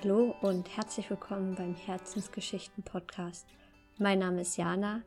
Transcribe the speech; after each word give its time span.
Hallo 0.00 0.36
und 0.42 0.76
herzlich 0.76 1.10
willkommen 1.10 1.56
beim 1.56 1.74
Herzensgeschichten 1.74 2.84
Podcast. 2.84 3.48
Mein 3.98 4.20
Name 4.20 4.42
ist 4.42 4.56
Jana 4.56 5.02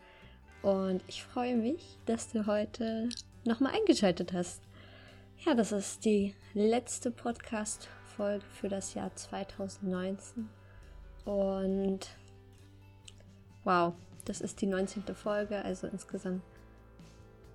und 0.64 1.02
ich 1.08 1.24
freue 1.24 1.56
mich, 1.56 1.98
dass 2.06 2.34
du 2.34 2.46
heute 2.46 3.08
nochmal 3.46 3.74
eingeschaltet 3.74 4.34
hast. 4.34 4.62
Ja, 5.46 5.56
das 5.56 5.72
ist 5.72 6.04
die 6.04 6.36
letzte 6.54 7.10
Podcast-Folge 7.10 8.44
für 8.52 8.68
das 8.68 8.94
Jahr 8.94 9.16
2019 9.16 10.50
und 11.24 12.10
wow, 13.64 13.94
das 14.26 14.42
ist 14.42 14.60
die 14.60 14.68
19. 14.68 15.04
Folge, 15.16 15.64
also 15.64 15.88
insgesamt 15.88 16.42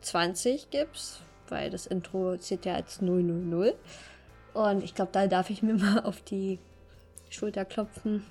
20 0.01 0.71
gibt's, 0.71 1.21
weil 1.49 1.69
das 1.69 1.87
Intro 1.87 2.39
zählt 2.39 2.65
ja 2.65 2.77
als 2.77 3.03
000. 3.03 3.75
Und 4.55 4.83
ich 4.83 4.95
glaube, 4.95 5.13
da 5.13 5.27
darf 5.27 5.51
ich 5.51 5.63
mir 5.63 5.75
mal 5.79 6.01
auf 6.01 6.23
die 6.23 6.59
Schulter 7.29 7.65
klopfen, 7.65 8.25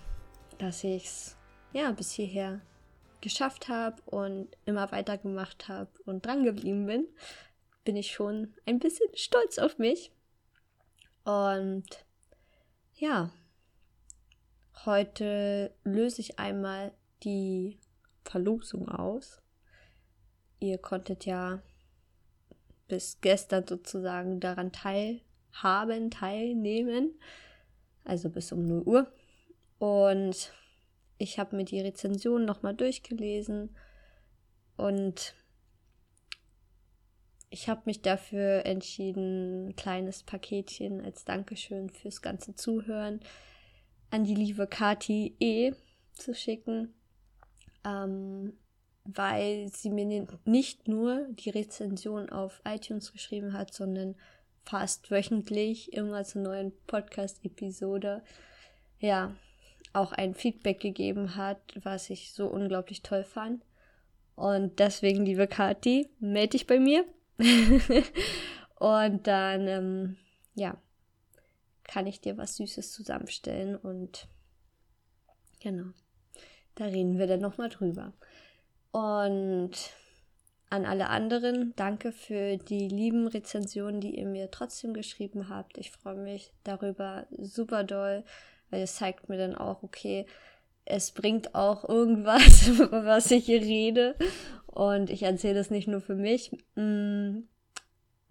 dass 0.58 0.84
ich 0.84 1.06
es 1.06 1.38
ja 1.74 1.92
bis 1.92 2.12
hierher 2.12 2.62
geschafft 3.22 3.70
habe 3.70 4.02
und 4.06 4.56
immer 4.66 4.92
weitergemacht 4.92 5.68
habe 5.68 5.90
und 6.06 6.26
dran 6.26 6.44
geblieben 6.44 6.86
bin, 6.86 7.08
bin 7.84 7.96
ich 7.96 8.12
schon 8.12 8.54
ein 8.66 8.80
bisschen 8.80 9.10
stolz 9.16 9.58
auf 9.58 9.78
mich. 9.78 10.12
Und 11.24 11.86
ja, 12.94 13.32
heute 14.86 15.74
löse 15.84 16.22
ich 16.22 16.40
einmal 16.40 16.94
die 17.24 17.80
Verlosung 18.24 18.90
aus. 18.90 19.42
Ihr 20.60 20.78
konntet 20.78 21.26
ja 21.26 21.62
bis 22.88 23.20
gestern 23.22 23.68
sozusagen 23.68 24.40
daran 24.40 24.72
teilhaben, 24.72 26.12
teilnehmen 26.12 27.20
also 28.06 28.30
bis 28.30 28.52
um 28.52 28.66
0 28.66 28.84
Uhr. 28.84 29.12
Und 29.78 30.54
ich 31.18 31.40
habe 31.40 31.56
mir 31.56 31.66
die 31.66 31.82
Rezension 31.82 32.46
nochmal 32.46 32.76
durchgelesen 32.76 33.76
und 34.78 35.36
ich 37.50 37.70
habe 37.70 37.84
mich 37.86 38.02
dafür 38.02 38.66
entschieden, 38.66 39.70
ein 39.70 39.76
kleines 39.76 40.24
Paketchen 40.24 41.02
als 41.02 41.24
Dankeschön 41.24 41.90
fürs 41.90 42.22
ganze 42.22 42.56
Zuhören 42.56 43.22
an 44.10 44.24
die 44.24 44.36
liebe 44.36 44.68
Kati 44.68 45.36
E 45.40 45.74
zu 46.14 46.34
schicken, 46.34 46.94
ähm, 47.86 48.58
weil 49.06 49.70
sie 49.70 49.90
mir 49.90 50.28
nicht 50.46 50.88
nur 50.88 51.28
die 51.30 51.50
Rezension 51.50 52.30
auf 52.30 52.62
iTunes 52.66 53.12
geschrieben 53.12 53.54
hat, 53.54 53.74
sondern 53.74 54.16
fast 54.66 55.12
wöchentlich 55.12 55.94
immer 55.94 56.24
zur 56.24 56.42
neuen 56.42 56.74
Podcast-Episode, 56.88 58.24
ja, 59.00 59.36
auch 59.94 60.12
ein 60.12 60.34
Feedback 60.34 60.80
gegeben 60.80 61.36
hat, 61.36 61.60
was 61.82 62.10
ich 62.10 62.34
so 62.34 62.48
unglaublich 62.48 63.02
toll 63.02 63.24
fand. 63.24 63.64
Und 64.36 64.80
deswegen, 64.80 65.26
liebe 65.26 65.48
Kathi, 65.48 66.10
melde 66.20 66.50
dich 66.50 66.68
bei 66.68 66.80
mir. 66.80 67.06
und 68.76 69.28
dann, 69.28 69.68
ähm, 69.68 70.18
ja, 70.56 70.78
kann 71.84 72.08
ich 72.08 72.20
dir 72.20 72.38
was 72.38 72.58
Süßes 72.58 72.92
zusammenstellen 72.92 73.76
und 73.76 74.28
genau, 75.62 75.92
da 76.76 76.86
reden 76.86 77.20
wir 77.20 77.28
dann 77.28 77.42
nochmal 77.42 77.70
drüber. 77.70 78.14
Und 78.92 79.72
an 80.76 80.86
alle 80.86 81.10
anderen, 81.10 81.74
danke 81.76 82.12
für 82.12 82.58
die 82.58 82.88
lieben 82.88 83.28
Rezensionen, 83.28 84.02
die 84.02 84.20
ihr 84.20 84.28
mir 84.28 84.52
trotzdem 84.52 84.94
geschrieben 84.94 85.50
habt. 85.50 85.78
Ich 85.78 85.92
freue 85.92 86.16
mich 86.18 86.52
darüber 86.64 87.28
super 87.32 87.84
doll, 87.84 88.24
weil 88.70 88.82
es 88.82 88.96
zeigt 88.96 89.30
mir 89.30 89.38
dann 89.38 89.56
auch, 89.56 89.84
okay, 89.84 90.26
es 90.86 91.12
bringt 91.12 91.56
auch 91.56 91.88
irgendwas, 91.88 92.68
was 92.92 93.32
ich 93.32 93.46
hier 93.46 93.62
rede. 93.62 94.16
Und 94.68 95.10
ich 95.10 95.24
erzähle 95.24 95.56
das 95.56 95.72
nicht 95.72 95.88
nur 95.88 96.02
für 96.02 96.16
mich. 96.16 96.52
Mm. 96.76 97.44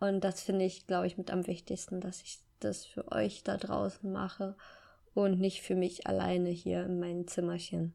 Und 0.01 0.23
das 0.23 0.43
finde 0.43 0.65
ich, 0.67 0.87
glaube 0.87 1.07
ich, 1.07 1.17
mit 1.17 1.31
am 1.31 1.47
wichtigsten, 1.47 2.01
dass 2.01 2.21
ich 2.23 2.41
das 2.61 2.85
für 2.85 3.11
euch 3.11 3.43
da 3.43 3.57
draußen 3.57 4.11
mache 4.13 4.57
und 5.15 5.41
nicht 5.41 5.63
für 5.63 5.75
mich 5.75 6.07
alleine 6.07 6.51
hier 6.51 6.85
in 6.85 7.01
meinem 7.01 7.27
Zimmerchen. 7.27 7.95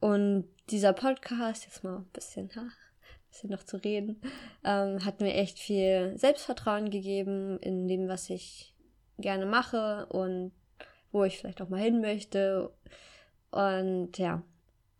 Und 0.00 0.48
dieser 0.70 0.92
Podcast, 0.92 1.66
jetzt 1.66 1.84
mal 1.84 1.98
ein 1.98 2.10
bisschen, 2.12 2.50
ha, 2.56 2.68
bisschen 3.30 3.50
noch 3.50 3.62
zu 3.62 3.76
reden, 3.76 4.20
ähm, 4.64 5.04
hat 5.04 5.20
mir 5.20 5.34
echt 5.34 5.58
viel 5.58 6.16
Selbstvertrauen 6.16 6.90
gegeben 6.90 7.58
in 7.60 7.88
dem, 7.88 8.08
was 8.08 8.28
ich 8.30 8.74
gerne 9.18 9.46
mache 9.46 10.06
und 10.06 10.52
wo 11.12 11.24
ich 11.24 11.38
vielleicht 11.38 11.62
auch 11.62 11.68
mal 11.68 11.80
hin 11.80 12.00
möchte. 12.00 12.72
Und 13.50 14.18
ja, 14.18 14.42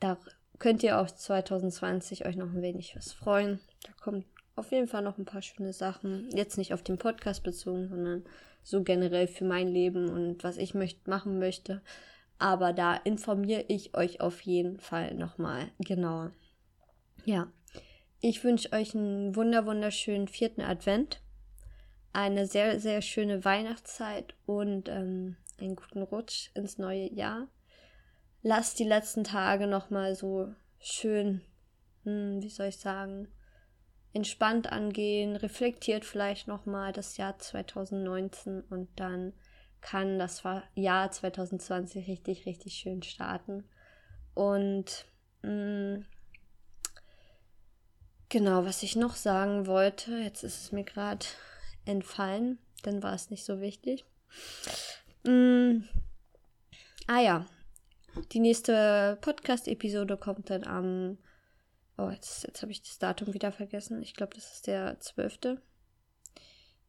da 0.01 0.19
könnt 0.59 0.83
ihr 0.83 1.01
auch 1.01 1.11
2020 1.11 2.27
euch 2.27 2.37
noch 2.37 2.51
ein 2.51 2.63
wenig 2.63 2.97
was 2.97 3.13
freuen. 3.13 3.61
Da 3.85 3.93
kommt 4.01 4.27
auf 4.57 4.73
jeden 4.73 4.89
Fall 4.89 5.03
noch 5.03 5.19
ein 5.19 5.25
paar 5.25 5.43
schöne 5.43 5.73
Sachen. 5.73 6.29
Jetzt 6.33 6.59
nicht 6.59 6.75
auf 6.75 6.83
den 6.83 6.99
Podcast 6.99 7.43
bezogen, 7.43 7.89
sondern 7.89 8.25
so 8.63 8.83
generell 8.83 9.27
für 9.27 9.45
mein 9.45 9.69
Leben 9.69 10.11
und 10.11 10.45
was 10.45 10.59
ich 10.59 10.75
möcht 10.75 11.09
machen 11.09 11.39
möchte. 11.39 11.83
Aber 12.39 12.73
da 12.73 12.95
informiere 12.95 13.65
ich 13.69 13.97
euch 13.97 14.21
auf 14.21 14.41
jeden 14.43 14.79
Fall 14.79 15.15
nochmal 15.15 15.71
genauer. 15.79 16.33
Ja, 17.25 17.49
ich 18.21 18.45
wünsche 18.45 18.73
euch 18.73 18.95
einen 18.95 19.35
wunder 19.35 19.67
wunderschönen 19.67 20.29
vierten 20.29 20.61
Advent, 20.61 21.23
eine 22.13 22.47
sehr, 22.47 22.79
sehr 22.81 23.03
schöne 23.03 23.45
Weihnachtszeit 23.45 24.35
und 24.47 24.89
ähm, 24.89 25.37
einen 25.59 25.77
guten 25.77 26.03
Rutsch 26.03 26.51
ins 26.55 26.79
neue 26.79 27.13
Jahr. 27.13 27.49
Lasst 28.43 28.79
die 28.79 28.85
letzten 28.85 29.25
Tage 29.25 29.67
nochmal 29.67 30.15
so 30.15 30.53
schön, 30.79 31.41
hm, 32.05 32.43
wie 32.43 32.51
soll 32.51 32.67
ich 32.67 32.79
sagen, 32.79 33.29
entspannt 34.13 34.71
angehen, 34.73 35.37
reflektiert 35.37 36.05
vielleicht 36.05 36.49
nochmal 36.49 36.93
das 36.93 37.17
Jahr 37.17 37.39
2019 37.39 38.63
und 38.63 38.89
dann 38.97 39.33
kann 39.81 40.19
das 40.19 40.43
Jahr 40.75 41.11
2020 41.11 42.07
richtig, 42.09 42.45
richtig 42.45 42.75
schön 42.75 43.03
starten. 43.03 43.65
Und 44.35 45.07
mh, 45.43 45.51
hm, 45.51 46.07
Genau, 48.31 48.65
was 48.65 48.85
ich 48.85 48.95
noch 48.95 49.17
sagen 49.17 49.67
wollte, 49.67 50.13
jetzt 50.13 50.45
ist 50.45 50.63
es 50.63 50.73
mir 50.73 50.85
gerade 50.85 51.27
entfallen, 51.85 52.61
dann 52.85 53.03
war 53.03 53.13
es 53.13 53.29
nicht 53.29 53.45
so 53.45 53.61
wichtig. 53.61 54.05
Mm, 55.25 55.83
ah 57.09 57.21
ja, 57.21 57.47
die 58.31 58.39
nächste 58.39 59.19
Podcast-Episode 59.21 60.17
kommt 60.17 60.49
dann 60.49 60.65
am. 60.65 61.19
Oh, 61.99 62.09
jetzt, 62.09 62.45
jetzt 62.45 62.63
habe 62.63 62.71
ich 62.71 62.83
das 62.83 63.01
Datum 63.01 63.35
wieder 63.35 63.51
vergessen. 63.51 64.01
Ich 64.01 64.15
glaube, 64.15 64.37
das 64.37 64.55
ist 64.55 64.69
der 64.69 65.01
12. 65.01 65.59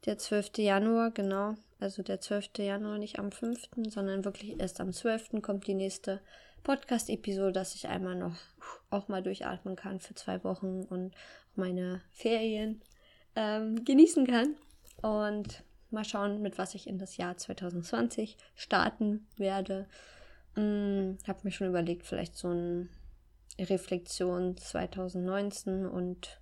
Der 0.05 0.19
12. 0.19 0.59
Januar, 0.59 1.09
genau. 1.09 1.55
Also 1.79 2.03
der 2.03 2.21
12. 2.21 2.59
Januar, 2.59 2.99
nicht 2.99 3.17
am 3.17 3.31
5., 3.31 3.67
sondern 3.89 4.25
wirklich 4.25 4.59
erst 4.59 4.79
am 4.79 4.93
12. 4.93 5.41
kommt 5.41 5.65
die 5.65 5.73
nächste 5.73 6.21
Podcast-Episode, 6.63 7.51
dass 7.51 7.75
ich 7.75 7.87
einmal 7.87 8.15
noch 8.15 8.35
auch 8.89 9.07
mal 9.07 9.23
durchatmen 9.23 9.75
kann 9.75 9.99
für 9.99 10.15
zwei 10.15 10.43
Wochen 10.43 10.83
und 10.83 11.13
meine 11.55 12.01
Ferien 12.11 12.81
ähm, 13.35 13.83
genießen 13.83 14.27
kann. 14.27 14.55
Und 15.01 15.63
mal 15.89 16.05
schauen, 16.05 16.41
mit 16.41 16.57
was 16.57 16.75
ich 16.75 16.87
in 16.87 16.99
das 16.99 17.17
Jahr 17.17 17.37
2020 17.37 18.37
starten 18.55 19.27
werde. 19.37 19.87
Hm, 20.55 21.17
habe 21.27 21.39
mir 21.43 21.51
schon 21.51 21.67
überlegt, 21.67 22.05
vielleicht 22.05 22.35
so 22.37 22.49
eine 22.49 22.87
Reflexion 23.59 24.57
2019 24.57 25.85
und 25.85 26.39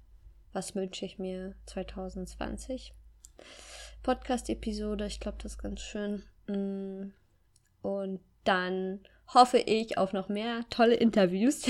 was 0.52 0.76
wünsche 0.76 1.06
ich 1.06 1.20
mir 1.20 1.56
2020. 1.68 2.94
Podcast-Episode, 4.04 5.06
ich 5.06 5.20
glaube, 5.20 5.38
das 5.42 5.54
ist 5.54 5.58
ganz 5.58 5.82
schön. 5.82 6.24
Hm, 6.48 7.14
und 7.82 8.20
dann 8.44 9.02
hoffe 9.34 9.58
ich 9.58 9.98
auf 9.98 10.14
noch 10.14 10.30
mehr 10.30 10.66
tolle 10.70 10.96
Interviews. 10.96 11.66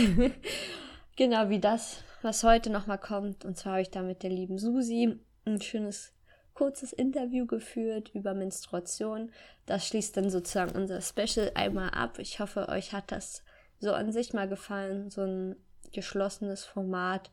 genau 1.15 1.49
wie 1.49 1.59
das, 1.59 2.03
was 2.21 2.43
heute 2.43 2.69
nochmal 2.69 2.97
kommt. 2.97 3.45
Und 3.45 3.57
zwar 3.57 3.73
habe 3.73 3.81
ich 3.81 3.91
da 3.91 4.01
mit 4.01 4.23
der 4.23 4.29
lieben 4.29 4.57
Susi 4.57 5.19
ein 5.45 5.61
schönes 5.61 6.13
kurzes 6.53 6.91
Interview 6.91 7.45
geführt 7.45 8.11
über 8.13 8.33
Menstruation. 8.33 9.31
Das 9.65 9.87
schließt 9.87 10.17
dann 10.17 10.29
sozusagen 10.29 10.75
unser 10.75 11.01
Special 11.01 11.51
einmal 11.55 11.91
ab. 11.91 12.19
Ich 12.19 12.39
hoffe, 12.39 12.67
euch 12.69 12.93
hat 12.93 13.11
das 13.11 13.43
so 13.79 13.93
an 13.93 14.11
sich 14.11 14.33
mal 14.33 14.47
gefallen, 14.47 15.09
so 15.09 15.21
ein 15.21 15.55
geschlossenes 15.93 16.65
Format. 16.65 17.31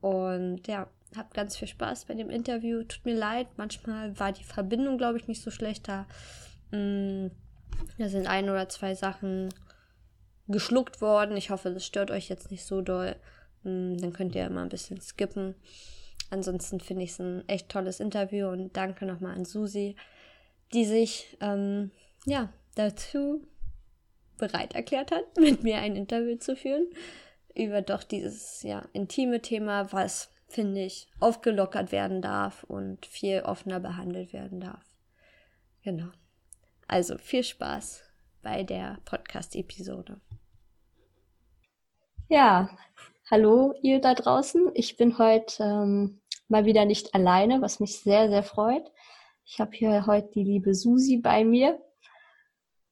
Und 0.00 0.66
ja, 0.66 0.88
habt 1.16 1.34
ganz 1.34 1.56
viel 1.56 1.68
Spaß 1.68 2.06
bei 2.06 2.14
dem 2.14 2.30
Interview. 2.30 2.82
Tut 2.82 3.04
mir 3.04 3.14
leid, 3.14 3.46
manchmal 3.56 4.18
war 4.18 4.32
die 4.32 4.44
Verbindung, 4.44 4.98
glaube 4.98 5.18
ich, 5.18 5.28
nicht 5.28 5.42
so 5.42 5.50
schlecht 5.50 5.88
da. 5.88 6.06
Mm, 6.72 7.28
da 7.98 8.08
sind 8.08 8.26
ein 8.26 8.50
oder 8.50 8.68
zwei 8.68 8.94
Sachen 8.94 9.52
geschluckt 10.48 11.00
worden. 11.00 11.36
Ich 11.36 11.50
hoffe, 11.50 11.70
das 11.70 11.84
stört 11.84 12.10
euch 12.10 12.28
jetzt 12.28 12.50
nicht 12.50 12.64
so 12.64 12.80
doll. 12.80 13.16
Mm, 13.62 13.96
dann 13.96 14.12
könnt 14.12 14.34
ihr 14.34 14.48
mal 14.50 14.62
ein 14.62 14.68
bisschen 14.68 15.00
skippen. 15.00 15.54
Ansonsten 16.30 16.80
finde 16.80 17.04
ich 17.04 17.10
es 17.10 17.20
ein 17.20 17.48
echt 17.48 17.68
tolles 17.68 18.00
Interview 18.00 18.48
und 18.48 18.76
danke 18.76 19.06
nochmal 19.06 19.34
an 19.34 19.44
Susi, 19.44 19.96
die 20.72 20.84
sich 20.84 21.36
ähm, 21.40 21.90
ja 22.24 22.52
dazu 22.74 23.46
bereit 24.38 24.74
erklärt 24.74 25.12
hat, 25.12 25.24
mit 25.38 25.62
mir 25.62 25.78
ein 25.78 25.96
Interview 25.96 26.36
zu 26.36 26.56
führen 26.56 26.86
über 27.56 27.80
doch 27.80 28.02
dieses 28.02 28.62
ja 28.62 28.86
intime 28.92 29.40
Thema, 29.40 29.92
was 29.92 30.30
finde 30.48 30.82
ich 30.82 31.08
aufgelockert 31.20 31.90
werden 31.90 32.22
darf 32.22 32.64
und 32.64 33.06
viel 33.06 33.40
offener 33.40 33.80
behandelt 33.80 34.32
werden 34.32 34.60
darf. 34.60 34.84
Genau. 35.82 36.08
Also 36.88 37.18
viel 37.18 37.42
Spaß 37.42 38.04
bei 38.42 38.62
der 38.62 38.98
Podcast-Episode. 39.04 40.20
Ja, 42.28 42.70
hallo 43.28 43.74
ihr 43.82 44.00
da 44.00 44.14
draußen. 44.14 44.70
Ich 44.74 44.96
bin 44.96 45.18
heute 45.18 45.64
ähm, 45.64 46.20
mal 46.46 46.64
wieder 46.64 46.84
nicht 46.84 47.12
alleine, 47.12 47.60
was 47.60 47.80
mich 47.80 48.00
sehr, 48.00 48.28
sehr 48.28 48.44
freut. 48.44 48.88
Ich 49.44 49.58
habe 49.60 49.72
hier 49.76 50.06
heute 50.06 50.30
die 50.30 50.44
liebe 50.44 50.74
Susi 50.74 51.16
bei 51.16 51.44
mir 51.44 51.80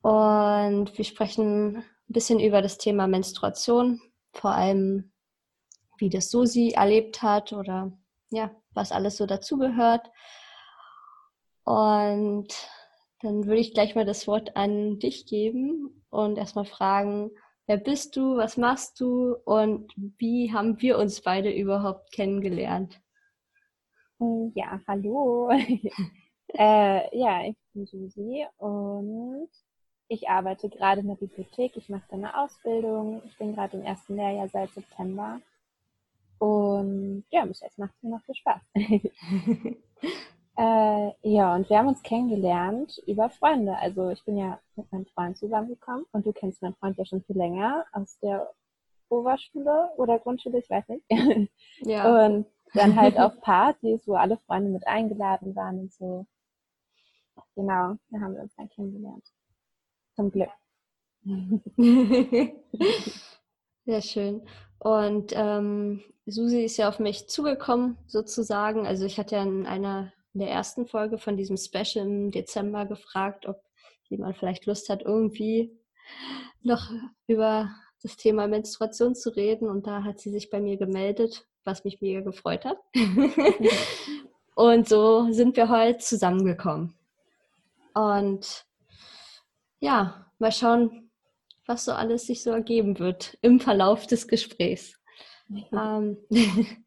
und 0.03 0.99
wir 0.99 1.05
sprechen 1.05 1.77
ein 1.77 1.85
bisschen 2.09 2.41
über 2.41 2.63
das 2.63 2.79
Thema 2.79 3.07
Menstruation, 3.07 4.01
vor 4.33 4.51
allem 4.51 5.13
wie 5.99 6.11
das 6.11 6.31
Susi 6.31 6.71
erlebt 6.71 7.23
hat 7.23 7.53
oder 7.53 7.93
ja, 8.31 8.51
was 8.73 8.91
alles 8.91 9.17
so 9.19 9.27
dazugehört. 9.27 10.11
Und 11.63 12.49
dann 13.25 13.47
würde 13.47 13.61
ich 13.61 13.73
gleich 13.73 13.95
mal 13.95 14.05
das 14.05 14.27
Wort 14.27 14.55
an 14.57 14.99
dich 14.99 15.27
geben 15.27 16.05
und 16.11 16.37
erstmal 16.37 16.67
fragen, 16.67 17.31
wer 17.67 17.79
bist 17.79 18.17
du, 18.17 18.37
was 18.37 18.57
machst 18.59 19.01
du 19.01 19.35
und 19.45 19.93
wie 19.97 20.53
haben 20.53 20.81
wir 20.83 20.99
uns 20.99 21.23
beide 21.23 21.51
überhaupt 21.51 22.13
kennengelernt? 22.13 23.01
Ja, 24.55 24.81
hallo. 24.87 25.51
äh, 26.49 27.19
ja, 27.19 27.45
ich 27.47 27.57
bin 27.73 27.87
Susi 27.87 28.47
und 28.59 29.49
ich 30.09 30.29
arbeite 30.29 30.69
gerade 30.69 31.01
in 31.01 31.09
der 31.09 31.17
Bibliothek. 31.17 31.77
Ich 31.77 31.89
mache 31.89 32.05
da 32.11 32.17
eine 32.17 32.39
Ausbildung. 32.39 33.23
Ich 33.25 33.37
bin 33.39 33.55
gerade 33.55 33.77
im 33.79 33.83
ersten 33.85 34.17
Lehrjahr 34.17 34.49
seit 34.49 34.71
September. 34.71 35.41
Und 36.39 37.25
ja, 37.31 37.45
bis 37.47 37.61
jetzt 37.61 37.79
macht 37.79 37.95
es 37.97 38.03
mir 38.03 38.11
noch 38.11 38.25
viel 38.25 38.35
Spaß. 38.35 38.63
äh, 40.57 41.11
ja, 41.23 41.55
und 41.55 41.69
wir 41.69 41.79
haben 41.79 41.89
uns 41.89 42.03
kennengelernt 42.03 43.03
über 43.07 43.29
Freunde. 43.29 43.77
Also 43.79 44.11
ich 44.11 44.25
bin 44.25 44.37
ja 44.37 44.61
mit 44.77 44.91
meinem 44.93 45.07
Freund 45.07 45.37
zusammengekommen 45.37 46.07
und 46.13 46.25
du 46.27 46.33
kennst 46.33 46.63
meinen 46.63 46.75
Freund 46.77 46.97
ja 46.97 47.05
schon 47.05 47.23
viel 47.25 47.37
länger 47.37 47.85
aus 47.93 48.19
der 48.21 48.53
Oberschule 49.09 49.91
oder 49.97 50.19
Grundschule, 50.19 50.59
ich 50.59 50.71
weiß 50.71 50.89
nicht. 50.89 51.05
ja. 51.81 52.27
Und 52.27 52.47
dann 52.73 52.97
halt 53.01 53.19
auf 53.19 53.41
Partys, 53.41 54.07
wo 54.07 54.15
alle 54.15 54.39
Freunde 54.47 54.71
mit 54.71 54.87
eingeladen 54.87 55.57
waren 55.57 55.81
und 55.81 55.93
so. 55.93 56.27
Genau, 57.57 57.97
da 58.11 58.21
haben 58.21 58.35
wir 58.35 58.43
uns 58.43 58.55
dann 58.57 58.69
kennengelernt. 58.69 59.25
Zum 60.15 60.31
Glück. 60.31 60.51
Sehr 63.87 64.03
schön. 64.03 64.43
Und 64.79 65.33
ähm, 65.35 66.03
Susi 66.27 66.65
ist 66.65 66.77
ja 66.77 66.89
auf 66.89 67.01
mich 67.01 67.29
zugekommen, 67.29 67.99
sozusagen. 68.07 68.87
Also 68.87 69.05
ich 69.05 69.19
hatte 69.19 69.37
ja 69.37 69.43
in 69.43 69.67
einer 69.67 70.13
in 70.35 70.41
der 70.41 70.51
ersten 70.51 70.87
Folge 70.87 71.17
von 71.19 71.37
diesem 71.37 71.57
Special 71.57 72.05
im 72.05 72.31
Dezember 72.31 72.87
gefragt, 72.87 73.47
ob 73.47 73.63
jemand 74.09 74.37
vielleicht 74.37 74.67
Lust 74.67 74.89
hat, 74.89 75.03
irgendwie 75.03 75.71
noch 76.63 76.91
über 77.27 77.71
das 78.03 78.17
Thema 78.17 78.49
Menstruation 78.49 79.15
zu 79.15 79.31
reden. 79.31 79.69
Und 79.69 79.87
da 79.87 80.03
hat 80.03 80.19
sie 80.21 80.31
sich 80.31 80.51
bei 80.51 80.61
mir 80.61 80.77
gemeldet, 80.77 81.47
was 81.65 81.85
mich 81.85 82.01
mega 82.01 82.21
gefreut 82.21 82.65
hat. 82.65 82.79
und 84.55 84.89
so 84.89 85.33
sind 85.33 85.57
wir 85.57 85.69
heute 85.69 85.99
zusammengekommen. 85.99 86.99
Und 87.95 88.67
ja, 89.79 90.31
mal 90.39 90.53
schauen, 90.53 91.11
was 91.67 91.85
so 91.85 91.93
alles 91.93 92.27
sich 92.27 92.43
so 92.43 92.51
ergeben 92.51 92.99
wird 92.99 93.39
im 93.41 93.61
Verlauf 93.61 94.07
des 94.07 94.27
Gesprächs. 94.29 95.01
Ähm, 95.73 96.19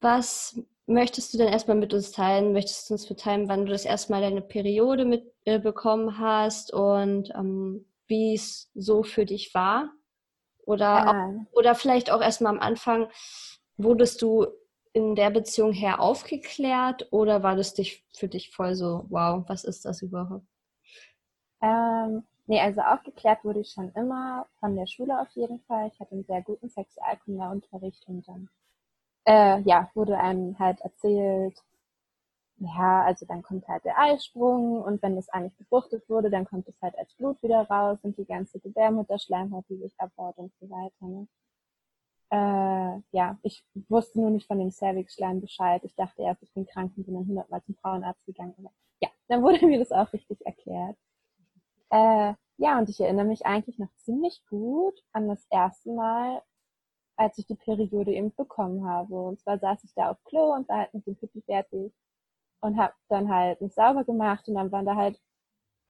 was 0.00 0.60
möchtest 0.88 1.32
du 1.32 1.38
denn 1.38 1.48
erstmal 1.48 1.76
mit 1.76 1.92
uns 1.94 2.10
teilen? 2.10 2.52
Möchtest 2.52 2.88
du 2.88 2.94
uns 2.94 3.08
mitteilen, 3.08 3.48
wann 3.48 3.66
du 3.66 3.72
das 3.72 3.84
erstmal 3.84 4.22
deine 4.22 4.40
Periode 4.40 5.04
mitbekommen 5.04 6.08
äh, 6.08 6.18
hast 6.18 6.72
und 6.72 7.30
ähm, 7.34 7.84
wie 8.06 8.34
es 8.34 8.70
so 8.74 9.02
für 9.02 9.26
dich 9.26 9.54
war? 9.54 9.90
Oder, 10.64 10.84
ja. 10.84 11.06
auch, 11.06 11.56
oder 11.56 11.74
vielleicht 11.74 12.10
auch 12.10 12.22
erstmal 12.22 12.54
am 12.54 12.60
Anfang, 12.60 13.08
wurdest 13.76 14.22
du 14.22 14.46
in 14.92 15.14
der 15.14 15.30
Beziehung 15.30 15.72
her 15.72 16.00
aufgeklärt 16.00 17.06
oder 17.10 17.42
war 17.42 17.54
das 17.54 17.74
dich 17.74 18.04
für 18.16 18.28
dich 18.28 18.50
voll 18.50 18.74
so, 18.74 19.04
wow, 19.10 19.44
was 19.46 19.64
ist 19.64 19.84
das 19.84 20.02
überhaupt? 20.02 20.46
Ähm, 21.60 22.24
nee, 22.46 22.60
also 22.60 22.80
aufgeklärt 22.80 23.44
wurde 23.44 23.60
ich 23.60 23.70
schon 23.70 23.92
immer 23.92 24.46
von 24.58 24.74
der 24.74 24.86
Schule 24.86 25.20
auf 25.20 25.28
jeden 25.34 25.60
Fall. 25.60 25.90
Ich 25.92 26.00
hatte 26.00 26.12
einen 26.12 26.24
sehr 26.24 26.42
guten 26.42 26.68
Sexualkundeunterricht 26.68 28.08
und 28.08 28.26
dann 28.26 28.48
äh, 29.28 29.60
ja, 29.60 29.90
wurde 29.94 30.18
einem 30.18 30.58
halt 30.58 30.80
erzählt, 30.80 31.62
ja, 32.56 33.04
also 33.04 33.26
dann 33.26 33.42
kommt 33.42 33.68
halt 33.68 33.84
der 33.84 33.98
Eisprung 33.98 34.82
und 34.82 35.02
wenn 35.02 35.16
das 35.16 35.28
eigentlich 35.28 35.56
befruchtet 35.56 36.08
wurde, 36.08 36.30
dann 36.30 36.46
kommt 36.46 36.66
es 36.66 36.80
halt 36.82 36.96
als 36.98 37.12
Blut 37.14 37.40
wieder 37.42 37.62
raus 37.68 37.98
und 38.02 38.16
die 38.18 38.24
ganze 38.24 38.58
Gebärmutterschleimhaut, 38.58 39.66
die 39.68 39.76
sich 39.76 39.94
abbaut 39.98 40.38
und 40.38 40.52
so 40.60 40.68
weiter. 40.70 41.06
Ne? 41.06 41.28
Äh, 42.30 43.02
ja, 43.12 43.38
ich 43.42 43.64
wusste 43.88 44.20
nur 44.20 44.30
nicht 44.30 44.46
von 44.46 44.58
dem 44.58 44.70
Cervix-Schleim 44.70 45.40
Bescheid. 45.40 45.82
Ich 45.84 45.94
dachte 45.94 46.22
erst, 46.22 46.42
ich 46.42 46.52
bin 46.52 46.66
krank 46.66 46.92
und 46.96 47.04
bin 47.04 47.14
dann 47.14 47.28
hundertmal 47.28 47.62
zum 47.62 47.76
Frauenarzt 47.76 48.24
gegangen. 48.26 48.54
Aber 48.58 48.72
ja, 49.00 49.08
dann 49.28 49.42
wurde 49.42 49.66
mir 49.66 49.78
das 49.78 49.92
auch 49.92 50.12
richtig 50.12 50.44
erklärt. 50.46 50.96
Äh, 51.90 52.34
ja, 52.56 52.78
und 52.78 52.88
ich 52.88 53.00
erinnere 53.00 53.26
mich 53.26 53.46
eigentlich 53.46 53.78
noch 53.78 53.92
ziemlich 53.96 54.42
gut 54.48 55.00
an 55.12 55.28
das 55.28 55.46
erste 55.50 55.92
Mal, 55.92 56.42
als 57.18 57.36
ich 57.38 57.46
die 57.46 57.56
Periode 57.56 58.12
eben 58.12 58.34
bekommen 58.34 58.86
habe. 58.88 59.14
Und 59.14 59.40
zwar 59.40 59.58
saß 59.58 59.82
ich 59.84 59.92
da 59.94 60.10
auf 60.10 60.22
Klo 60.24 60.54
und 60.54 60.68
war 60.68 60.78
halt 60.78 60.94
mit 60.94 61.06
dem 61.06 61.16
Pipi 61.16 61.42
fertig 61.42 61.92
und 62.60 62.78
habe 62.78 62.94
dann 63.08 63.28
halt 63.28 63.60
mich 63.60 63.74
sauber 63.74 64.04
gemacht 64.04 64.48
und 64.48 64.54
dann 64.54 64.72
waren 64.72 64.86
da 64.86 64.96
halt 64.96 65.20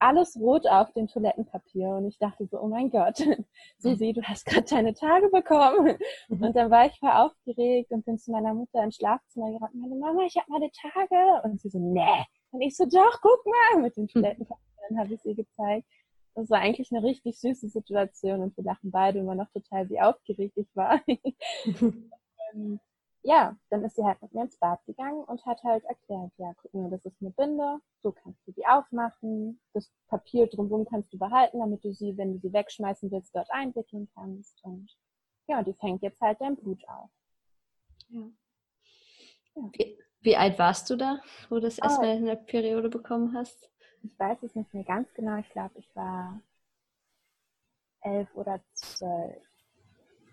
alles 0.01 0.37
rot 0.37 0.67
auf 0.69 0.93
dem 0.93 1.09
Toilettenpapier 1.09 1.89
und 1.89 2.07
ich 2.07 2.19
dachte 2.19 2.47
so, 2.47 2.61
oh 2.61 2.69
mein 2.69 2.89
Gott, 2.91 3.19
Susi, 3.79 4.13
du 4.13 4.23
hast 4.23 4.47
gerade 4.47 4.65
deine 4.65 4.95
Tage 4.95 5.29
bekommen. 5.29 5.99
Und 6.29 6.55
dann 6.55 6.71
war 6.71 6.87
ich 6.87 6.99
voll 7.01 7.11
aufgeregt 7.11 7.91
und 7.91 8.05
bin 8.05 8.17
zu 8.17 8.31
meiner 8.31 8.55
Mutter 8.55 8.83
ins 8.85 8.97
Schlafzimmer 8.97 9.51
gerannt 9.51 9.75
und 9.75 9.81
meine 9.81 9.97
Mama, 9.97 10.23
ich 10.25 10.37
habe 10.37 10.47
meine 10.50 10.71
Tage. 10.71 11.43
Und 11.43 11.61
sie 11.61 11.69
so, 11.69 11.81
nee. 11.81 12.25
Und 12.52 12.61
ich 12.61 12.76
so, 12.76 12.87
doch, 12.87 13.21
guck 13.21 13.45
mal, 13.45 13.83
mit 13.83 13.97
dem 13.97 14.07
Toilettenpapier 14.07 14.69
dann 14.88 14.99
habe 14.99 15.14
ich 15.14 15.21
sie 15.23 15.35
gezeigt. 15.35 15.87
Das 16.38 16.50
war 16.50 16.61
eigentlich 16.61 16.92
eine 16.92 17.02
richtig 17.02 17.40
süße 17.40 17.68
Situation 17.68 18.42
und 18.42 18.57
wir 18.57 18.62
lachen 18.62 18.92
beide 18.92 19.18
immer 19.18 19.35
noch 19.35 19.50
total, 19.50 19.90
wie 19.90 20.00
aufgeregt 20.00 20.57
ich 20.57 20.68
war. 20.76 21.00
und, 21.04 21.21
ja, 23.25 23.57
dann 23.71 23.85
ist 23.85 23.97
sie 23.97 24.04
halt 24.04 24.23
mit 24.23 24.33
mir 24.33 24.42
ins 24.42 24.57
Bad 24.57 24.78
gegangen 24.87 25.25
und 25.25 25.45
hat 25.45 25.64
halt 25.64 25.83
erklärt, 25.87 26.30
ja, 26.37 26.54
guck 26.62 26.75
mal, 26.75 26.90
das 26.90 27.04
ist 27.04 27.21
eine 27.21 27.33
Binde, 27.33 27.80
so 28.04 28.12
kannst 28.12 28.47
du 28.47 28.52
die 28.52 28.64
aufmachen, 28.64 29.61
das 29.73 29.90
Papier 30.07 30.47
drumherum 30.47 30.87
kannst 30.88 31.12
du 31.12 31.18
behalten, 31.18 31.59
damit 31.59 31.83
du 31.83 31.92
sie, 31.92 32.16
wenn 32.16 32.35
du 32.35 32.38
sie 32.38 32.52
wegschmeißen 32.52 33.11
willst, 33.11 33.35
dort 33.35 33.50
einwickeln 33.50 34.09
kannst. 34.14 34.62
Und 34.62 34.97
ja, 35.49 35.64
die 35.64 35.75
fängt 35.75 36.02
jetzt 36.02 36.21
halt 36.21 36.40
dein 36.40 36.54
Blut 36.54 36.87
auf. 36.87 37.11
Ja. 38.11 38.30
ja. 39.57 39.71
Wie, 39.73 39.99
wie, 40.21 40.37
alt 40.37 40.57
warst 40.61 40.88
du 40.88 40.95
da, 40.95 41.21
wo 41.49 41.57
du 41.57 41.62
das 41.62 41.78
erstmal 41.78 42.14
oh. 42.14 42.18
eine 42.18 42.37
Periode 42.37 42.90
bekommen 42.90 43.35
hast? 43.35 43.73
Ich 44.02 44.19
weiß 44.19 44.43
es 44.43 44.55
nicht 44.55 44.73
mehr 44.75 44.85
ganz 44.85 45.12
genau, 45.14 45.37
ich 45.37 45.49
glaube, 45.50 45.78
ich 45.78 45.88
war 45.95 46.40
elf 48.02 48.28
oder 48.35 48.61
zwölf. 48.75 49.43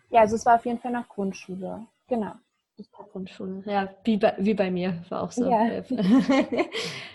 Ja, 0.10 0.22
also 0.22 0.36
es 0.36 0.46
war 0.46 0.56
auf 0.56 0.66
jeden 0.66 0.80
Fall 0.80 0.92
noch 0.92 1.08
Grundschule. 1.08 1.88
Genau. 2.08 2.34
Grundschule. 3.12 3.64
Ja, 3.66 3.90
wie 4.04 4.18
bei, 4.18 4.36
wie 4.38 4.54
bei 4.54 4.70
mir 4.70 5.04
war 5.10 5.24
auch 5.24 5.32
so. 5.32 5.50
Ja. 5.50 5.66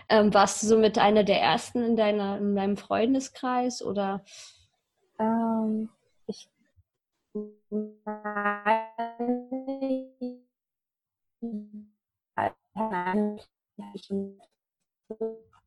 ähm, 0.09 0.33
warst 0.33 0.62
du 0.62 0.66
so 0.66 0.78
mit 0.78 0.97
einer 0.99 1.23
der 1.23 1.40
ersten 1.40 1.83
in, 1.83 1.97
deiner, 1.97 2.38
in 2.38 2.57
deinem 2.57 2.76
Freundeskreis 2.78 3.83
oder? 3.83 4.25
Ähm, 5.19 5.90
ich 6.26 6.49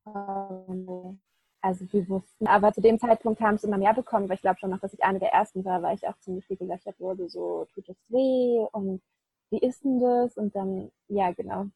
also 0.05 1.85
wir 1.91 2.09
wussten, 2.09 2.47
aber 2.47 2.73
zu 2.73 2.81
dem 2.81 2.99
Zeitpunkt 2.99 3.39
haben 3.41 3.55
es 3.55 3.63
immer 3.63 3.77
mehr 3.77 3.93
bekommen, 3.93 4.27
weil 4.27 4.35
ich 4.35 4.41
glaube 4.41 4.59
schon 4.59 4.69
noch, 4.69 4.79
dass 4.79 4.93
ich 4.93 5.03
eine 5.03 5.19
der 5.19 5.33
ersten 5.33 5.63
war, 5.63 5.81
weil 5.81 5.95
ich 5.95 6.07
auch 6.07 6.17
ziemlich 6.19 6.45
viel 6.45 6.57
gelöchert 6.57 6.99
wurde, 6.99 7.29
so 7.29 7.65
tut 7.73 7.87
es 7.87 7.97
weh 8.09 8.65
und 8.71 9.01
wie 9.49 9.59
ist 9.59 9.83
denn 9.83 9.99
das? 9.99 10.35
Und 10.35 10.55
dann, 10.55 10.91
ja 11.07 11.31
genau, 11.31 11.67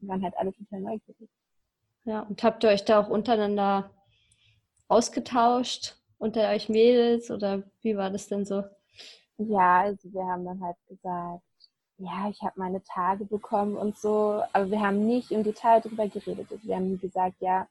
waren 0.00 0.22
halt 0.22 0.36
alle 0.36 0.52
total 0.52 0.80
neugierig. 0.80 1.28
Ja, 2.04 2.20
und 2.20 2.42
habt 2.42 2.62
ihr 2.64 2.70
euch 2.70 2.84
da 2.84 3.00
auch 3.00 3.08
untereinander 3.08 3.90
ausgetauscht, 4.88 5.96
unter 6.18 6.48
euch 6.50 6.68
Mädels 6.68 7.30
oder 7.30 7.62
wie 7.82 7.96
war 7.96 8.10
das 8.10 8.28
denn 8.28 8.44
so? 8.44 8.62
Ja, 9.38 9.80
also 9.80 10.12
wir 10.12 10.24
haben 10.24 10.44
dann 10.44 10.60
halt 10.62 10.76
gesagt, 10.86 11.42
ja, 11.98 12.28
ich 12.28 12.40
habe 12.42 12.54
meine 12.56 12.82
Tage 12.82 13.24
bekommen 13.24 13.76
und 13.76 13.96
so, 13.96 14.42
aber 14.52 14.70
wir 14.70 14.80
haben 14.80 15.06
nicht 15.06 15.30
im 15.30 15.44
Detail 15.44 15.80
darüber 15.80 16.08
geredet. 16.08 16.50
Also 16.50 16.66
wir 16.66 16.76
haben 16.76 16.90
nie 16.90 16.98
gesagt, 16.98 17.36
ja, 17.40 17.68